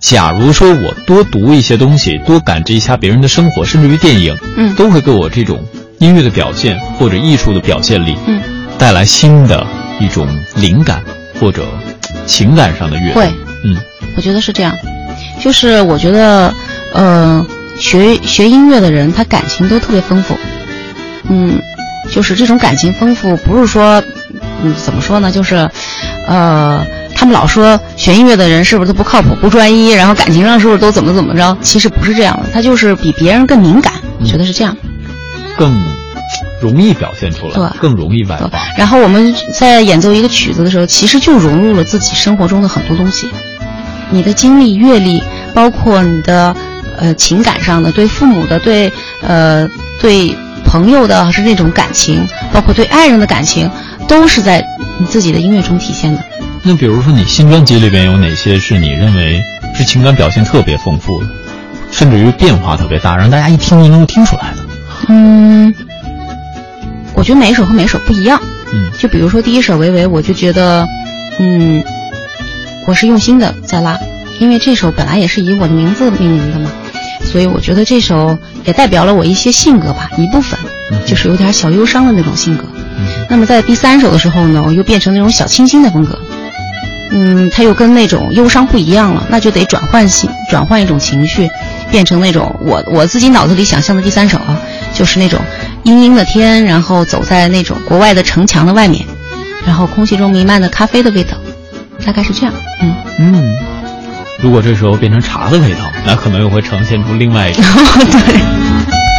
[0.00, 5.62] 假如说我多读一些东西，多感知一下别人的生活，甚至于电影，嗯，都会给我这种
[5.98, 8.40] 音乐的表现或者艺术的表现力，嗯，
[8.78, 9.66] 带来新的
[10.00, 10.26] 一种
[10.56, 11.04] 灵感
[11.38, 11.66] 或者
[12.26, 13.26] 情感上的跃会，
[13.64, 13.76] 嗯，
[14.16, 14.74] 我觉得是这样，
[15.40, 16.52] 就是我觉得，
[16.94, 17.46] 呃。
[17.78, 20.36] 学学音乐的人，他感情都特别丰富，
[21.28, 21.58] 嗯，
[22.12, 24.00] 就是这种感情丰富，不是说，
[24.62, 25.32] 嗯，怎么说呢？
[25.32, 25.68] 就是，
[26.28, 31.56] 呃，他们老说学音乐的人是不是都不靠谱、不专一，然后感情上是不是都怎么怎么着？
[31.62, 34.76] 其实不是这样的，他就是比别人更敏感，我觉得是这样，
[35.56, 35.74] 更
[36.62, 38.50] 容易表现出来，对，更容易外放。
[38.78, 43.30] 然后我们在演奏一个曲子的时候，其实就融入了自己生活中的很多东西，
[44.10, 45.22] 你的经历、阅历，
[45.52, 46.54] 包括你的。
[46.98, 49.66] 呃，情感上的，对父母的，对呃，
[49.98, 53.68] 对朋友的，是那种感情，包括对爱人的感情，
[54.06, 54.62] 都是在
[55.00, 56.22] 你自己的音乐中体现的。
[56.62, 59.40] 那比如说，你新专辑里边有哪些是你认为
[59.74, 61.30] 是情感表现特别丰富的，
[61.90, 64.58] 甚至于变化特别大，让大家一听就能够听出来的？
[65.08, 65.74] 嗯，
[67.22, 68.42] 我觉得每一首和每一首不一样。
[68.72, 70.84] 嗯，就比如说第一首《维维》，我就觉得，
[71.38, 71.84] 嗯，
[72.84, 73.96] 我是用心的在拉，
[74.40, 76.68] 因为这首本来也是以我的名字命名的嘛。
[77.22, 80.58] 所以我觉得这首也代表了我一些性格吧，一部分，
[81.06, 82.64] 就是有点小忧伤的那种性格。
[83.30, 86.18] 那么在第三首的时候呢，我又变成那种小清新的风格。
[87.12, 91.48] 嗯，它又跟那种忧伤不一样了，那就得转换性，转换一种情绪，
[91.88, 94.60] 变成那种我我自己脑子里想象的第三首啊，
[94.92, 95.38] 就是那种
[95.84, 99.04] 阴阴的天，然后走在那种国外的城墙的外面，
[99.66, 101.36] 然后空气中弥漫的咖啡的味道，
[102.04, 102.54] 大概是这样。
[102.80, 103.56] 嗯嗯。
[104.40, 107.64] 如果这时候变成茶的味道，那可能又会呈现出另外一种。
[108.10, 109.11] 对。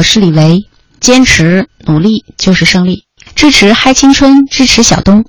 [0.00, 0.64] 我是李维，
[0.98, 5.22] 坚持努力就是胜利，支持嗨青春，支持小东。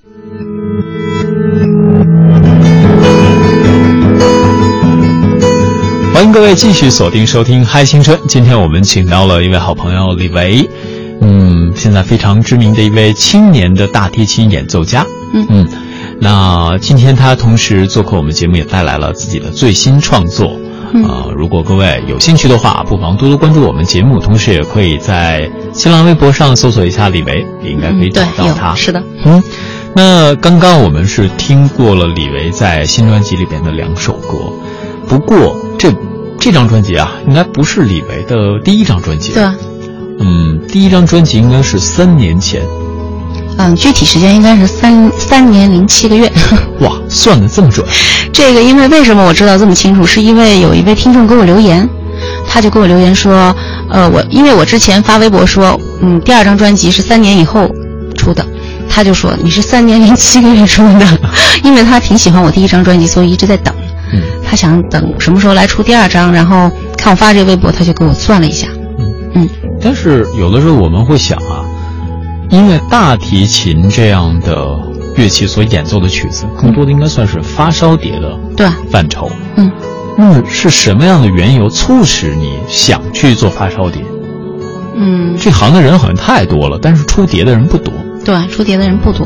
[6.14, 8.18] 欢迎各位继续锁定收听嗨青春。
[8.30, 10.70] 今天我们请到了一位好朋友李维，
[11.20, 15.06] 嗯，现在非常知名的一位青年的大提琴演奏家。
[15.34, 15.68] 嗯嗯，
[16.22, 20.58] 那今天他同时做客我们节目，也带来了自己的最新创作。
[20.94, 28.70] 嗯啊、如果各位有兴趣的话，不妨多多关注我们节目，同时也可以在新浪微博上搜索一下李维，也应该可以找到他。
[28.72, 29.44] 有是的，嗯，
[29.96, 34.38] 那刚刚我们是听过了李维在新专辑里边的两首歌，
[35.08, 35.94] 不过这
[36.40, 39.34] 这张专辑啊，应该不是李维的第一张专辑。
[39.34, 39.44] 对，
[40.20, 42.62] 嗯，第一张专辑应该是三年前。
[43.58, 46.32] 嗯，具体时间应该是三三年零七个月。
[46.82, 47.86] 哇，算的这么准。
[48.34, 51.88] 这个因为为什么我知道这么清楚，是因为有一位听众给我留言，
[52.48, 53.56] 他就给我留言说，
[53.90, 57.70] 呃，我因为我之前发微博说，嗯，第二张专辑是三年以后
[58.18, 58.46] 出的，
[58.90, 61.06] 他就说你是三年零七个月出的，
[61.64, 63.74] 因为他挺喜欢我第一张专辑，所以一直在等。
[64.14, 68.68] 嗯他想等什么时候来出第二张，然后看我发这个微博，他就给我算了一下。
[69.00, 69.50] 嗯嗯，
[69.82, 71.61] 但是有的时候我们会想啊，
[72.52, 74.78] 因为大提琴这样的
[75.16, 79.32] 乐器所演奏的曲子，更多的应该算是发烧碟的对，范畴。
[79.56, 79.72] 嗯。
[80.18, 84.04] 那么是什么样的缘由促使你想去做发烧碟？
[84.94, 87.94] 嗯，这行的人好像太多了，但是出碟的人不多。
[88.24, 89.26] 对，出碟的人不多。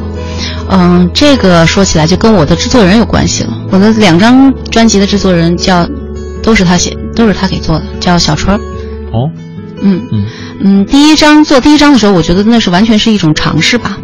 [0.69, 3.53] 嗯，这个说起来就跟我的制作人有关系了。
[3.71, 5.85] 我的两张专辑的制作人叫，
[6.43, 8.59] 都是他写，都是他给做的，叫小春儿。
[9.11, 9.29] 哦，
[9.81, 10.25] 嗯嗯
[10.61, 13.97] 嗯，第一章做第一章的时候，我觉得那是完全是一种尝试吧，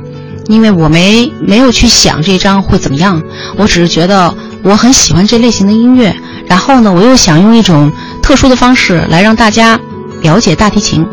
[0.48, 3.22] 因为我没没有去想这张会怎么样，
[3.58, 6.16] 我只是觉得我很喜欢这类型的音乐，
[6.48, 9.80] 然后呢，我又想用一种特殊的方式来让大家
[10.22, 11.06] 了解大提琴。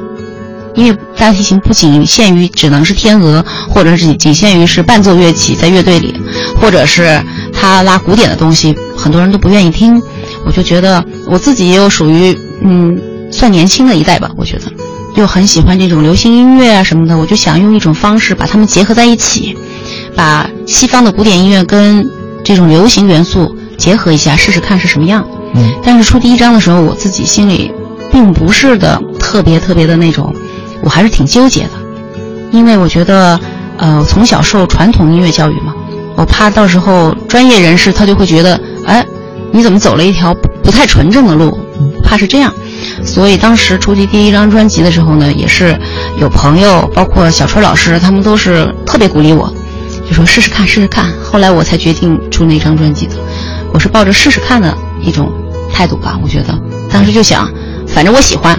[0.74, 6.14] 因为大提琴不仅限于只能是天鹅，或者是仅限于是伴奏乐器在乐队里，
[6.60, 7.20] 或者是
[7.52, 10.00] 他拉古典的东西，很多人都不愿意听。
[10.44, 12.96] 我就觉得我自己也有属于嗯
[13.30, 14.64] 算年轻的一代吧，我觉得
[15.14, 19.56] 又很喜欢这种流行音乐啊什么的，我就想用一种方式把它们结合在一起，
[20.14, 22.08] 把西方的古典音乐跟
[22.44, 25.26] 这种流行元素结合一下，试试看是什么样。
[25.54, 27.72] 嗯但是出第一章的时候，我自己心里
[28.12, 30.34] 并不是的特别特别的那种，
[30.82, 31.70] 我还是挺纠结的，
[32.52, 33.40] 因为我觉得，
[33.78, 35.74] 呃，从小受传统音乐教育嘛，
[36.16, 39.04] 我怕到时候专业人士他就会觉得，哎，
[39.50, 41.58] 你怎么走了一条不不太纯正的路？
[42.02, 42.52] 怕是这样，
[43.04, 45.78] 所以当时出第第一张专辑的时候呢，也是
[46.20, 49.52] 有朋友，包括小春老师，他们都是特别鼓励我，
[50.06, 51.12] 就说试试看，试试看。
[51.22, 53.14] 后来我才决定出那张专辑的，
[53.72, 55.32] 我是抱着试试看的一种
[55.72, 56.18] 态度吧。
[56.22, 56.58] 我觉得
[56.90, 57.50] 当时就想，
[57.86, 58.58] 反正我喜欢，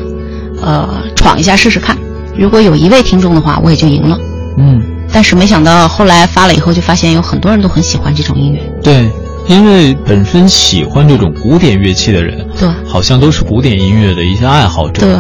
[0.62, 1.98] 呃，闯一下试试看。
[2.38, 4.18] 如果有一位听众的话，我也就赢了。
[4.58, 8.62] 嗯，但是没想到后来发了以后，就发现有很多人都很喜欢这种音乐。
[8.84, 9.12] 对，
[9.50, 15.02] 因为本身喜欢这种古典乐器的人，对好像都是古典音乐的一些爱好者。
[15.02, 15.16] 对，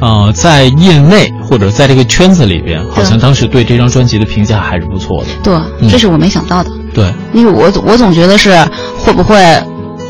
[0.00, 5.28] 呃，在业内或者在这个圈子里边，好像当时对这张专辑的评价还是不错的。
[5.44, 6.70] 对，嗯这是我没想到的。
[6.92, 8.52] 对，因为我总我总觉得是
[8.98, 9.36] 会不会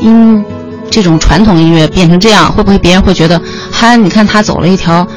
[0.01, 0.43] 因
[0.89, 3.39] 这种传统音乐变成这样，会不会别人会觉得，
[3.71, 5.07] 嗨，你看他走了一条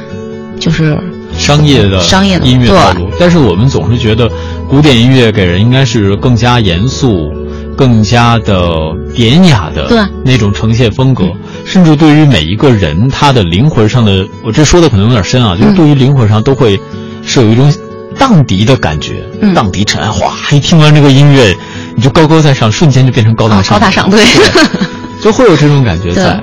[0.60, 0.98] 就是
[1.34, 4.30] 商业的商业的音乐道路，但是我们总是觉得
[4.68, 7.32] 古典音乐给人应该是更加严肃、
[7.76, 8.66] 更加的
[9.14, 9.98] 典雅的对。
[10.24, 11.24] 那种呈现风格，
[11.64, 16.78] 甚至对于每一个人他的灵魂上的，我这说的可能有点深啊，就是嗯对于灵魂上都会
[17.22, 17.72] 是有一种
[18.18, 19.52] 荡涤的感觉，嗯。
[19.54, 21.54] 荡涤尘埃，哗，一听完这个音乐，
[21.96, 24.24] 你就高高在上，瞬间就变成高大啊上，高大上，对，
[25.22, 26.42] 就会有这种感觉在。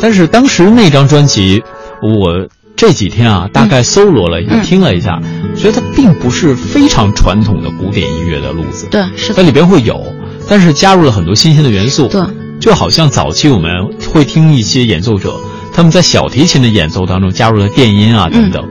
[0.00, 1.62] 但是当时那张专辑，
[2.02, 2.46] 我
[2.76, 4.62] 这几天啊，大概搜罗了一下，嗯。
[4.62, 5.20] 听了一下，
[5.56, 9.36] 觉得它并不是非常传统的古典音乐的路子，对，是的。
[9.36, 10.04] 它，里边会有，
[10.48, 12.08] 但是加入了很多新鲜的元素。
[12.08, 12.20] 对，
[12.60, 13.70] 就好像早期我们
[14.12, 15.34] 会听一些演奏者，
[15.72, 18.66] 他们在小提琴的演奏当中加入了电音啊等等。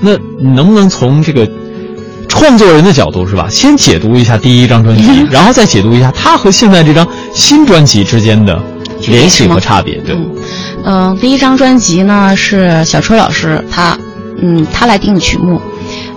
[0.00, 1.48] 那你能不能从这个
[2.28, 8.62] 创作人的角度是吧，先解读一下第一张专辑， 然后再解读一下它和现在这张新专辑之间的
[9.08, 9.96] 联系和差别？
[9.98, 10.30] 对，嗯，
[10.84, 13.98] 呃，第一张专辑呢是小春老师他，
[14.40, 15.60] 嗯，他来定的曲目，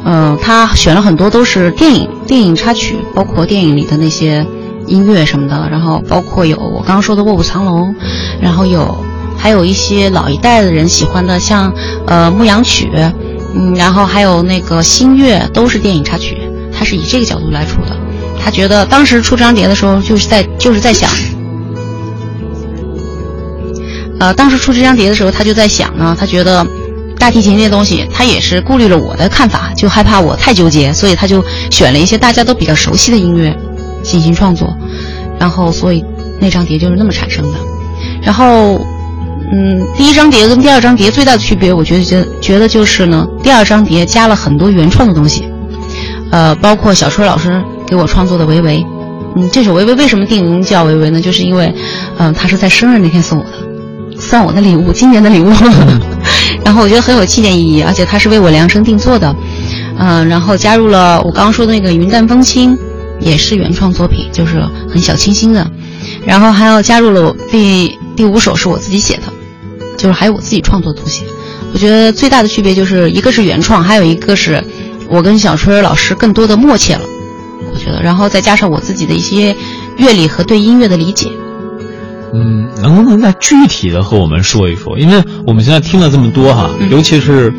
[0.04, 4.46] 呃，他选了很多都是电影电影插曲，包括电影里的那些
[4.94, 7.90] 音乐什么的，然后包括有我刚刚说的《卧虎藏龙》，
[8.40, 9.04] 然后有
[9.36, 11.74] 还有一些老一代的人喜欢的，像
[12.06, 12.92] 呃牧羊曲，
[13.56, 16.38] 嗯，然后还有那个新月，都是电影插曲，
[16.72, 17.98] 他是以这个角度来出的。
[18.40, 21.10] 他觉得当时出这张碟的时候，就是在就是在想。
[24.20, 26.66] 呃，当时出这张碟的时候，他就在想呢，他觉得
[27.18, 33.58] 大提琴这些东西，他也是顾虑了我的看法，就害怕我太纠结，所以他就选了一些大家都比较熟悉的音乐
[34.02, 34.76] 进行创作，
[35.40, 36.04] 然后所以
[36.40, 37.58] 那张碟就是那么产生的。
[38.22, 38.80] 然后，
[39.52, 45.46] 嗯，第一张碟跟第二张碟最大的区别，我觉得觉觉得就是呢，第二张碟加了很多原创的东西，
[46.32, 48.78] 呃，包括小春老师给我创作的《维维》，
[49.36, 51.22] 嗯，这首《维维》为什么定名叫《维维》呢？
[51.22, 51.74] 就是因为，
[52.18, 53.52] 嗯，他是在生日那天送我的。
[54.20, 55.52] 算我的礼物，今年的礼物，
[56.64, 59.36] 然后我觉得很有纪念意义，而且它是为我量身定做的，
[59.98, 62.78] 嗯，然后加入了我刚刚说的那个云淡风轻，
[63.24, 65.70] 也是原创作品，就是很小清新的，
[66.26, 69.24] 然后还有加入了第第五首是我自己写的，
[69.98, 71.24] 就是还有我自己创作的东西，
[71.74, 74.64] 我觉得最大的区别就是一个是原创，还有一个是
[75.10, 77.02] 我跟小春老师更多的默契了，
[77.74, 79.56] 我觉得，然后再加上我自己的一些
[79.98, 81.32] 乐理和对音乐的理解。
[82.36, 84.98] 嗯，能不能再具体的和我们说一说？
[84.98, 87.54] 因为我们现在听了这么多哈，尤其是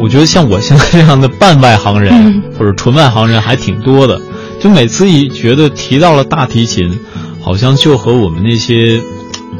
[0.00, 4.20] 我觉得像我现在这样的半外行人或者纯外行人还挺多的，
[4.60, 6.98] 就每次一觉得提到了大提琴，
[7.40, 9.00] 好像就和我们那些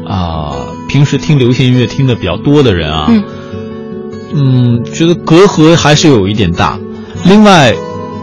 [0.05, 0.55] 啊
[0.87, 3.07] 平时听流行音乐听的比较多的人啊，
[4.33, 6.79] 嗯，觉得隔阂还是有一点大。
[7.25, 7.75] 另外。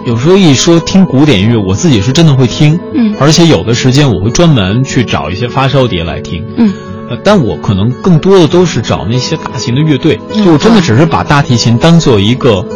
[0.07, 6.75] 有时候一说听古典音乐，我自己是真的会听，嗯，而且有的时间我会专门去找一些发烧碟来听，嗯，
[7.09, 12.67] 呃，但我可能更多的都是找那些大型的乐队，就真的只是把大提琴当做一个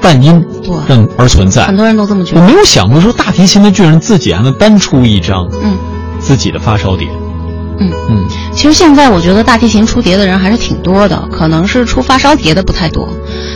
[0.00, 0.44] 伴音，
[0.88, 1.64] 让，而存在。
[1.66, 2.40] 很多人都这么觉得。
[2.40, 5.76] 我没有想过说大提琴的巨人自己还能单出一张，嗯，
[6.18, 7.08] 自己的发烧碟，
[7.78, 8.24] 嗯嗯。
[8.52, 13.08] 其实现在我觉得大提琴出碟的人还是挺多的，可能是出发烧碟的不太多，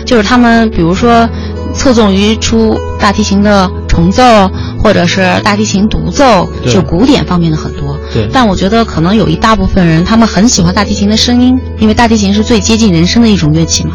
[0.05, 1.29] 就是他们比如说。
[1.73, 4.51] 侧重于出大提琴的重奏，
[4.83, 7.97] 或者是大提琴独奏，就古典方面的很多。
[8.13, 8.29] 对。
[8.33, 13.93] 但我觉得可能有一大部分人，他们很喜欢大提琴的声音，因为大提琴是最接近人声的一种乐器嘛，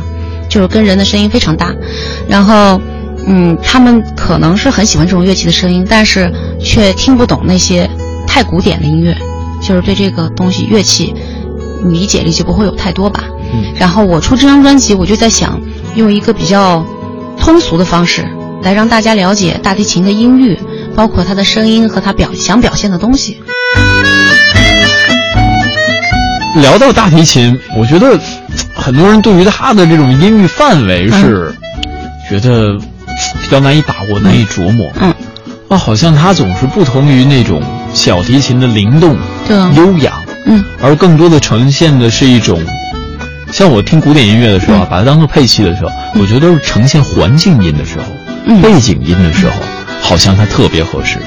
[0.55, 1.75] 就是跟人的声音非常大。
[2.29, 2.79] 然后，
[3.27, 6.31] 嗯，他们可能是很喜欢这种乐器的声音，但是
[6.61, 7.89] 却听不懂那些
[8.25, 9.13] 太古典的音乐，
[9.61, 11.13] 就是对这个东西乐器
[11.83, 13.25] 理解力就不会有太多吧。
[13.53, 13.73] 嗯。
[13.77, 15.59] 然后我出这张专辑，我就在想
[15.95, 16.85] 用一个比较。
[17.37, 18.25] 通俗的方式
[18.63, 20.57] 来让大家了解大提琴的音域，
[20.95, 23.39] 包括它的声音和它表想表现的东西。
[26.55, 28.17] 聊到大提琴，我觉得
[28.85, 31.51] 很多人对于他的这种音域范围是
[32.29, 32.77] 觉得
[33.41, 34.87] 比较难以把握、难以琢磨。
[35.01, 35.11] 嗯，
[35.69, 37.63] 啊，好像他总是不同于那种
[37.95, 39.17] 小提琴的灵动、
[39.75, 40.13] 悠扬。
[40.45, 42.63] 嗯，而更多的呈现的是一种。
[43.51, 45.89] 像我听古典音乐的时候啊，把它当做配器的时候，
[46.21, 48.05] 我觉得都是呈现环境音的时候，
[48.61, 49.53] 背景音的时候，
[50.03, 51.17] 好像它特别合适。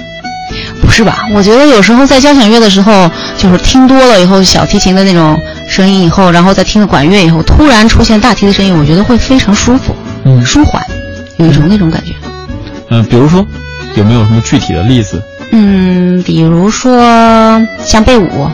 [0.80, 1.26] 不是吧？
[1.34, 5.36] 我觉得有时候在交响乐的时候，就是听多了以后小提琴的那种
[5.68, 9.94] 声音以后，然后再听了管乐以后，突然出现大提的声音，我觉得会非常舒服，
[10.24, 10.82] 嗯，舒缓，
[11.36, 12.14] 有一种那种感觉。
[12.90, 13.46] 嗯，比如说，
[13.94, 15.22] 有没有什么具体的例子？
[15.52, 17.00] 嗯，比如说
[17.84, 18.48] 像贝舞。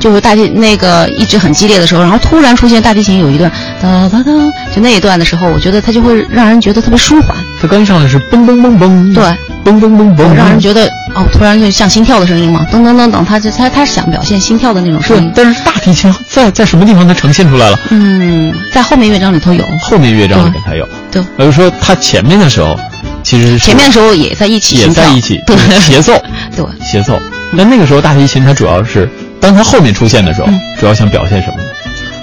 [0.00, 3.48] 就是大提那个一直很激烈的时候，然后突然出现大提琴有一段
[3.80, 4.32] 哒哒哒，
[4.74, 7.36] 就那一段的时候，我觉得它就会让人觉得特别舒缓。
[7.62, 9.24] 它刚上来是嘣嘣嘣嘣，对，
[9.68, 15.32] 嘣嘣嘣嘣，让人觉得哦，突然就像心跳的声音嘛，噔噔噔噔，他就他他想表现心跳的那种声音。
[15.34, 17.78] 但是大提琴在在什么地方它呈现出来了？
[17.90, 20.88] 嗯，在后面乐章里头有，后面乐章里面才有。
[21.10, 22.78] 对，比如说它前面的时候，
[23.22, 26.12] 其实前面的时候也在一起，也在一起，对，协奏，
[26.56, 27.20] 对，协奏。
[27.52, 29.08] 那那个时候大提琴它主要是。
[29.40, 30.48] 当它后面出现的时候，
[30.80, 31.68] 主要想表现什么呢？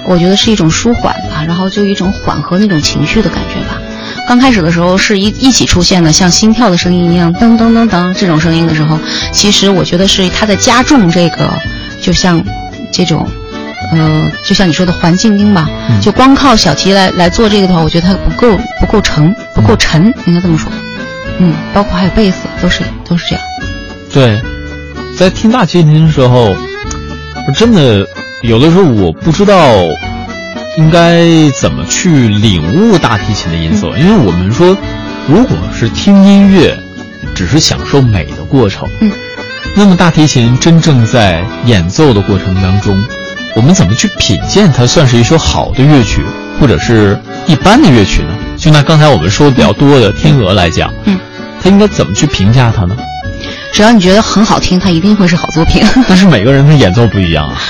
[0.05, 3.79] 我觉得是一种舒缓吧，然后就一种缓和那种情绪的感觉吧。
[4.27, 8.99] 刚开始的时候是一一起出现的，像心跳的声音一样，噔噔噔噔这种声音的时候，
[9.31, 11.49] 其实我觉得是它在加重这个，
[12.01, 12.43] 就像
[12.91, 13.27] 这种，
[13.91, 15.69] 呃，就像你说的环境音吧。
[16.01, 20.71] 就光靠小提来来做这个的话，我觉得它不够不够沉，不够沉，应该这么说。
[21.37, 23.43] 嗯，包括还有贝斯，都是都是这样。
[24.11, 24.41] 对，
[25.17, 26.55] 在听大提琴的时候。
[27.55, 28.03] 真的，
[28.41, 29.55] 有的时候我不知道
[30.77, 34.75] 应该怎么去领悟大提琴的音色，因为我们说，
[35.27, 36.77] 如果是听音乐，
[37.33, 39.09] 只是享受美的过程，嗯，
[39.75, 42.93] 那么大提琴真正在演奏的过程当中，
[43.55, 46.25] 我们怎么去品鉴它算是一首好的乐曲，
[46.59, 47.17] 或者是
[47.47, 48.35] 一般的乐曲呢？
[48.57, 51.17] 就拿刚才我们说的比较多的《天鹅》来讲，嗯，
[51.61, 52.97] 它应该怎么去评价它呢？
[53.71, 55.81] 只要你觉得很好听，它一定会是好作品。
[56.07, 57.61] 但是每个人的演奏不一样啊。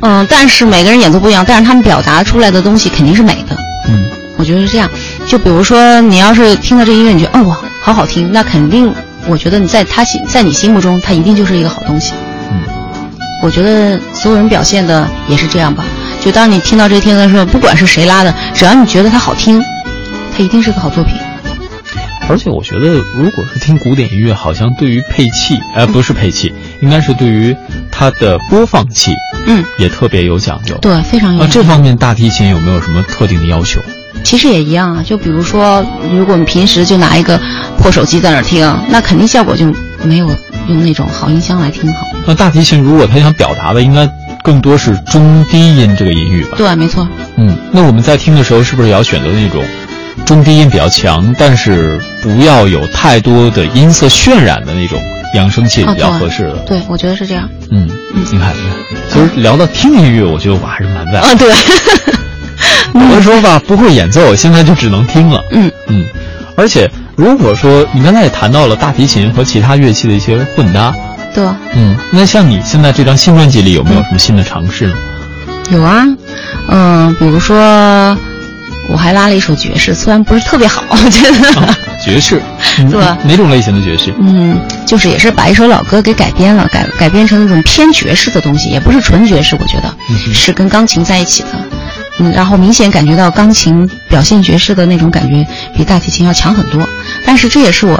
[0.00, 3.56] 嗯，但是每个人演奏不一样，但是他们表达出来的东西肯定是美的。
[3.88, 4.04] 嗯，
[4.36, 4.88] 我觉得是这样。
[5.26, 8.92] 就比如说，你要是听到这音乐，你觉得哦哇，好好听，那肯定，
[9.26, 12.12] 我觉得你在他心，在你心目中，他一定就是一个好东西。
[12.50, 12.62] 嗯，
[13.42, 15.84] 我觉得所有人表现的也是这样吧。
[16.20, 19.62] 就当你听到这天的时候，不管是谁拉的，只要你觉得它好听，
[20.36, 21.14] 它一定是个好作品。
[22.28, 22.86] 而且我觉得，
[23.16, 27.56] 如果是听古典音乐，好像对于配器，呃，不是配器，应该是对于
[27.90, 29.12] 它的播放器，
[29.46, 30.76] 嗯，也特别有讲究。
[30.78, 31.42] 对，非常有。
[31.42, 33.80] 啊，这方面大提琴有没有什么特定的要求？
[34.24, 37.40] 其实也一样啊，就比如说，如果你平时就拿一个
[37.78, 39.64] 破手机在那儿听，那肯定效果就
[40.02, 40.28] 没有
[40.68, 42.06] 用那种好音箱来听好。
[42.26, 44.10] 那大提琴如果他想表达的，应该
[44.42, 46.56] 更多是中低音这个音域吧？
[46.58, 47.06] 对，没错。
[47.36, 49.64] 嗯，那我们在听的时候，是不是也要选择那种
[50.26, 55.00] 中低音比较强，但是不要有太多的音色渲染的那种
[55.34, 56.56] 扬声器比较合适的？
[56.66, 57.48] 对，我觉得是这样。
[57.70, 58.52] 嗯，你看，你看，
[59.12, 61.20] 其实聊到听音乐，我觉得我还是蛮在。
[61.20, 61.52] 啊，对。
[62.94, 65.40] 有的时候吧，不会演奏，现在就只能听了。
[65.52, 66.04] 嗯嗯，
[66.56, 70.92] 而且如果说你刚才也谈到了大提琴和其他乐器的一些混搭，
[71.34, 74.94] 对，嗯，那像你现在这张新专辑里有没有什么新的尝试呢？
[75.70, 76.04] 有啊，
[76.68, 77.56] 嗯，比如说
[78.90, 81.74] 我还拉了一首爵士，虽然不是特别好，我觉得。
[82.08, 82.40] 爵士，
[82.90, 83.18] 对吧？
[83.24, 84.14] 哪种类型的爵士？
[84.18, 89.94] 嗯，就是也是把一首老歌给改编了，改改编成那种偏爵士的东西，也不是纯爵士，我觉得
[90.32, 91.48] 是跟钢琴在一起的。
[92.20, 95.46] 嗯，然后明显感觉到钢琴表现爵士的那种感觉
[95.76, 96.82] 比大提琴要强很多，
[97.24, 97.96] 但是这也是我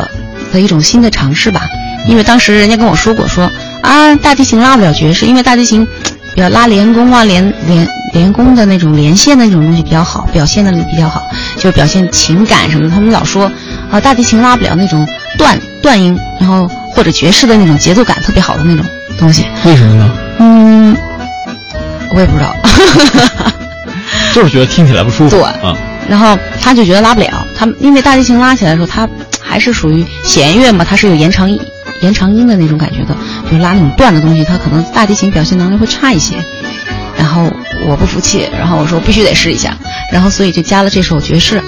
[0.52, 1.68] 的一种新的尝试吧。
[2.06, 3.50] 因为当时人家跟我说过，说
[3.82, 5.86] 啊，大提琴拉不了爵士，因为大提琴
[6.34, 11.22] 比较拉连弓啊、连连连弓的那种连线的那种东西比较好，表现的比较好，
[11.56, 12.90] 就是表现情感什么的。
[12.94, 13.50] 他们老说
[13.91, 18.84] 啊，大提琴拉不了那种断断音，然后或者爵士的那种节奏感特别好的那种
[19.18, 19.47] 东西。
[19.64, 20.12] 为什么呢？
[20.39, 20.97] 嗯，
[22.14, 22.55] 我也不知道。
[24.34, 25.74] 就是觉得听起来不舒服，对，嗯，
[26.09, 29.09] 然后他就觉得拉不了，他因为大提琴拉起来的时候，它
[29.41, 31.59] 还是属于弦乐嘛，它是有延长音、
[32.03, 33.16] 延长音的那种感觉的，
[33.51, 36.36] 就拉那种断的东西，它可能大提琴表现能力会差一些。
[37.16, 37.51] 然后
[37.86, 39.76] 我不服气，然后我说必须得试一下，
[40.12, 41.61] 然后所以就加了这首爵士，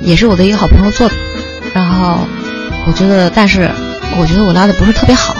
[0.00, 1.14] 也是我的一个好朋友做的。
[1.74, 2.26] 然后
[2.86, 3.70] 我觉得，但是
[4.18, 5.34] 我觉得我拉的不是特别好，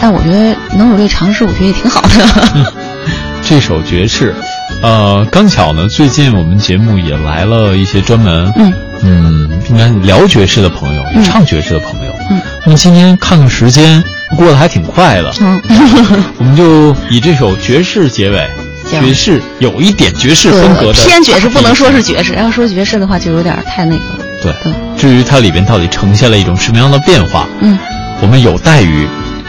[0.00, 2.72] 但我觉得能有这个尝试，我觉得也挺好的。
[3.42, 4.34] 这首爵士。
[4.82, 8.72] 呃，刚巧呢，最近我们节目也来了一些专门，嗯。
[9.02, 14.02] 嗯，应该聊爵士的朋友，唱爵士的朋友，嗯，那么今天看看时间，
[14.38, 15.60] 过得还挺快的，嗯，
[16.38, 18.48] 我们就以这首爵士结尾，
[18.90, 24.04] 爵士有一点爵士风格的偏爵士，不能说是爵士，要说爵士的话就有点太那个
[24.52, 27.78] 对，至于它里边到底呈现了一种什么样的变化，嗯，
[28.20, 29.06] 我们有待于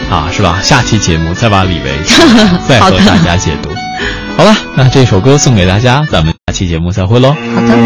[0.09, 0.59] 啊，是吧？
[0.63, 1.97] 下期节目再把李维
[2.67, 3.69] 再和大家解读。
[4.37, 7.35] 好了，那这首歌送给大家，咱们下期节目再会喽。
[7.55, 7.77] 好的。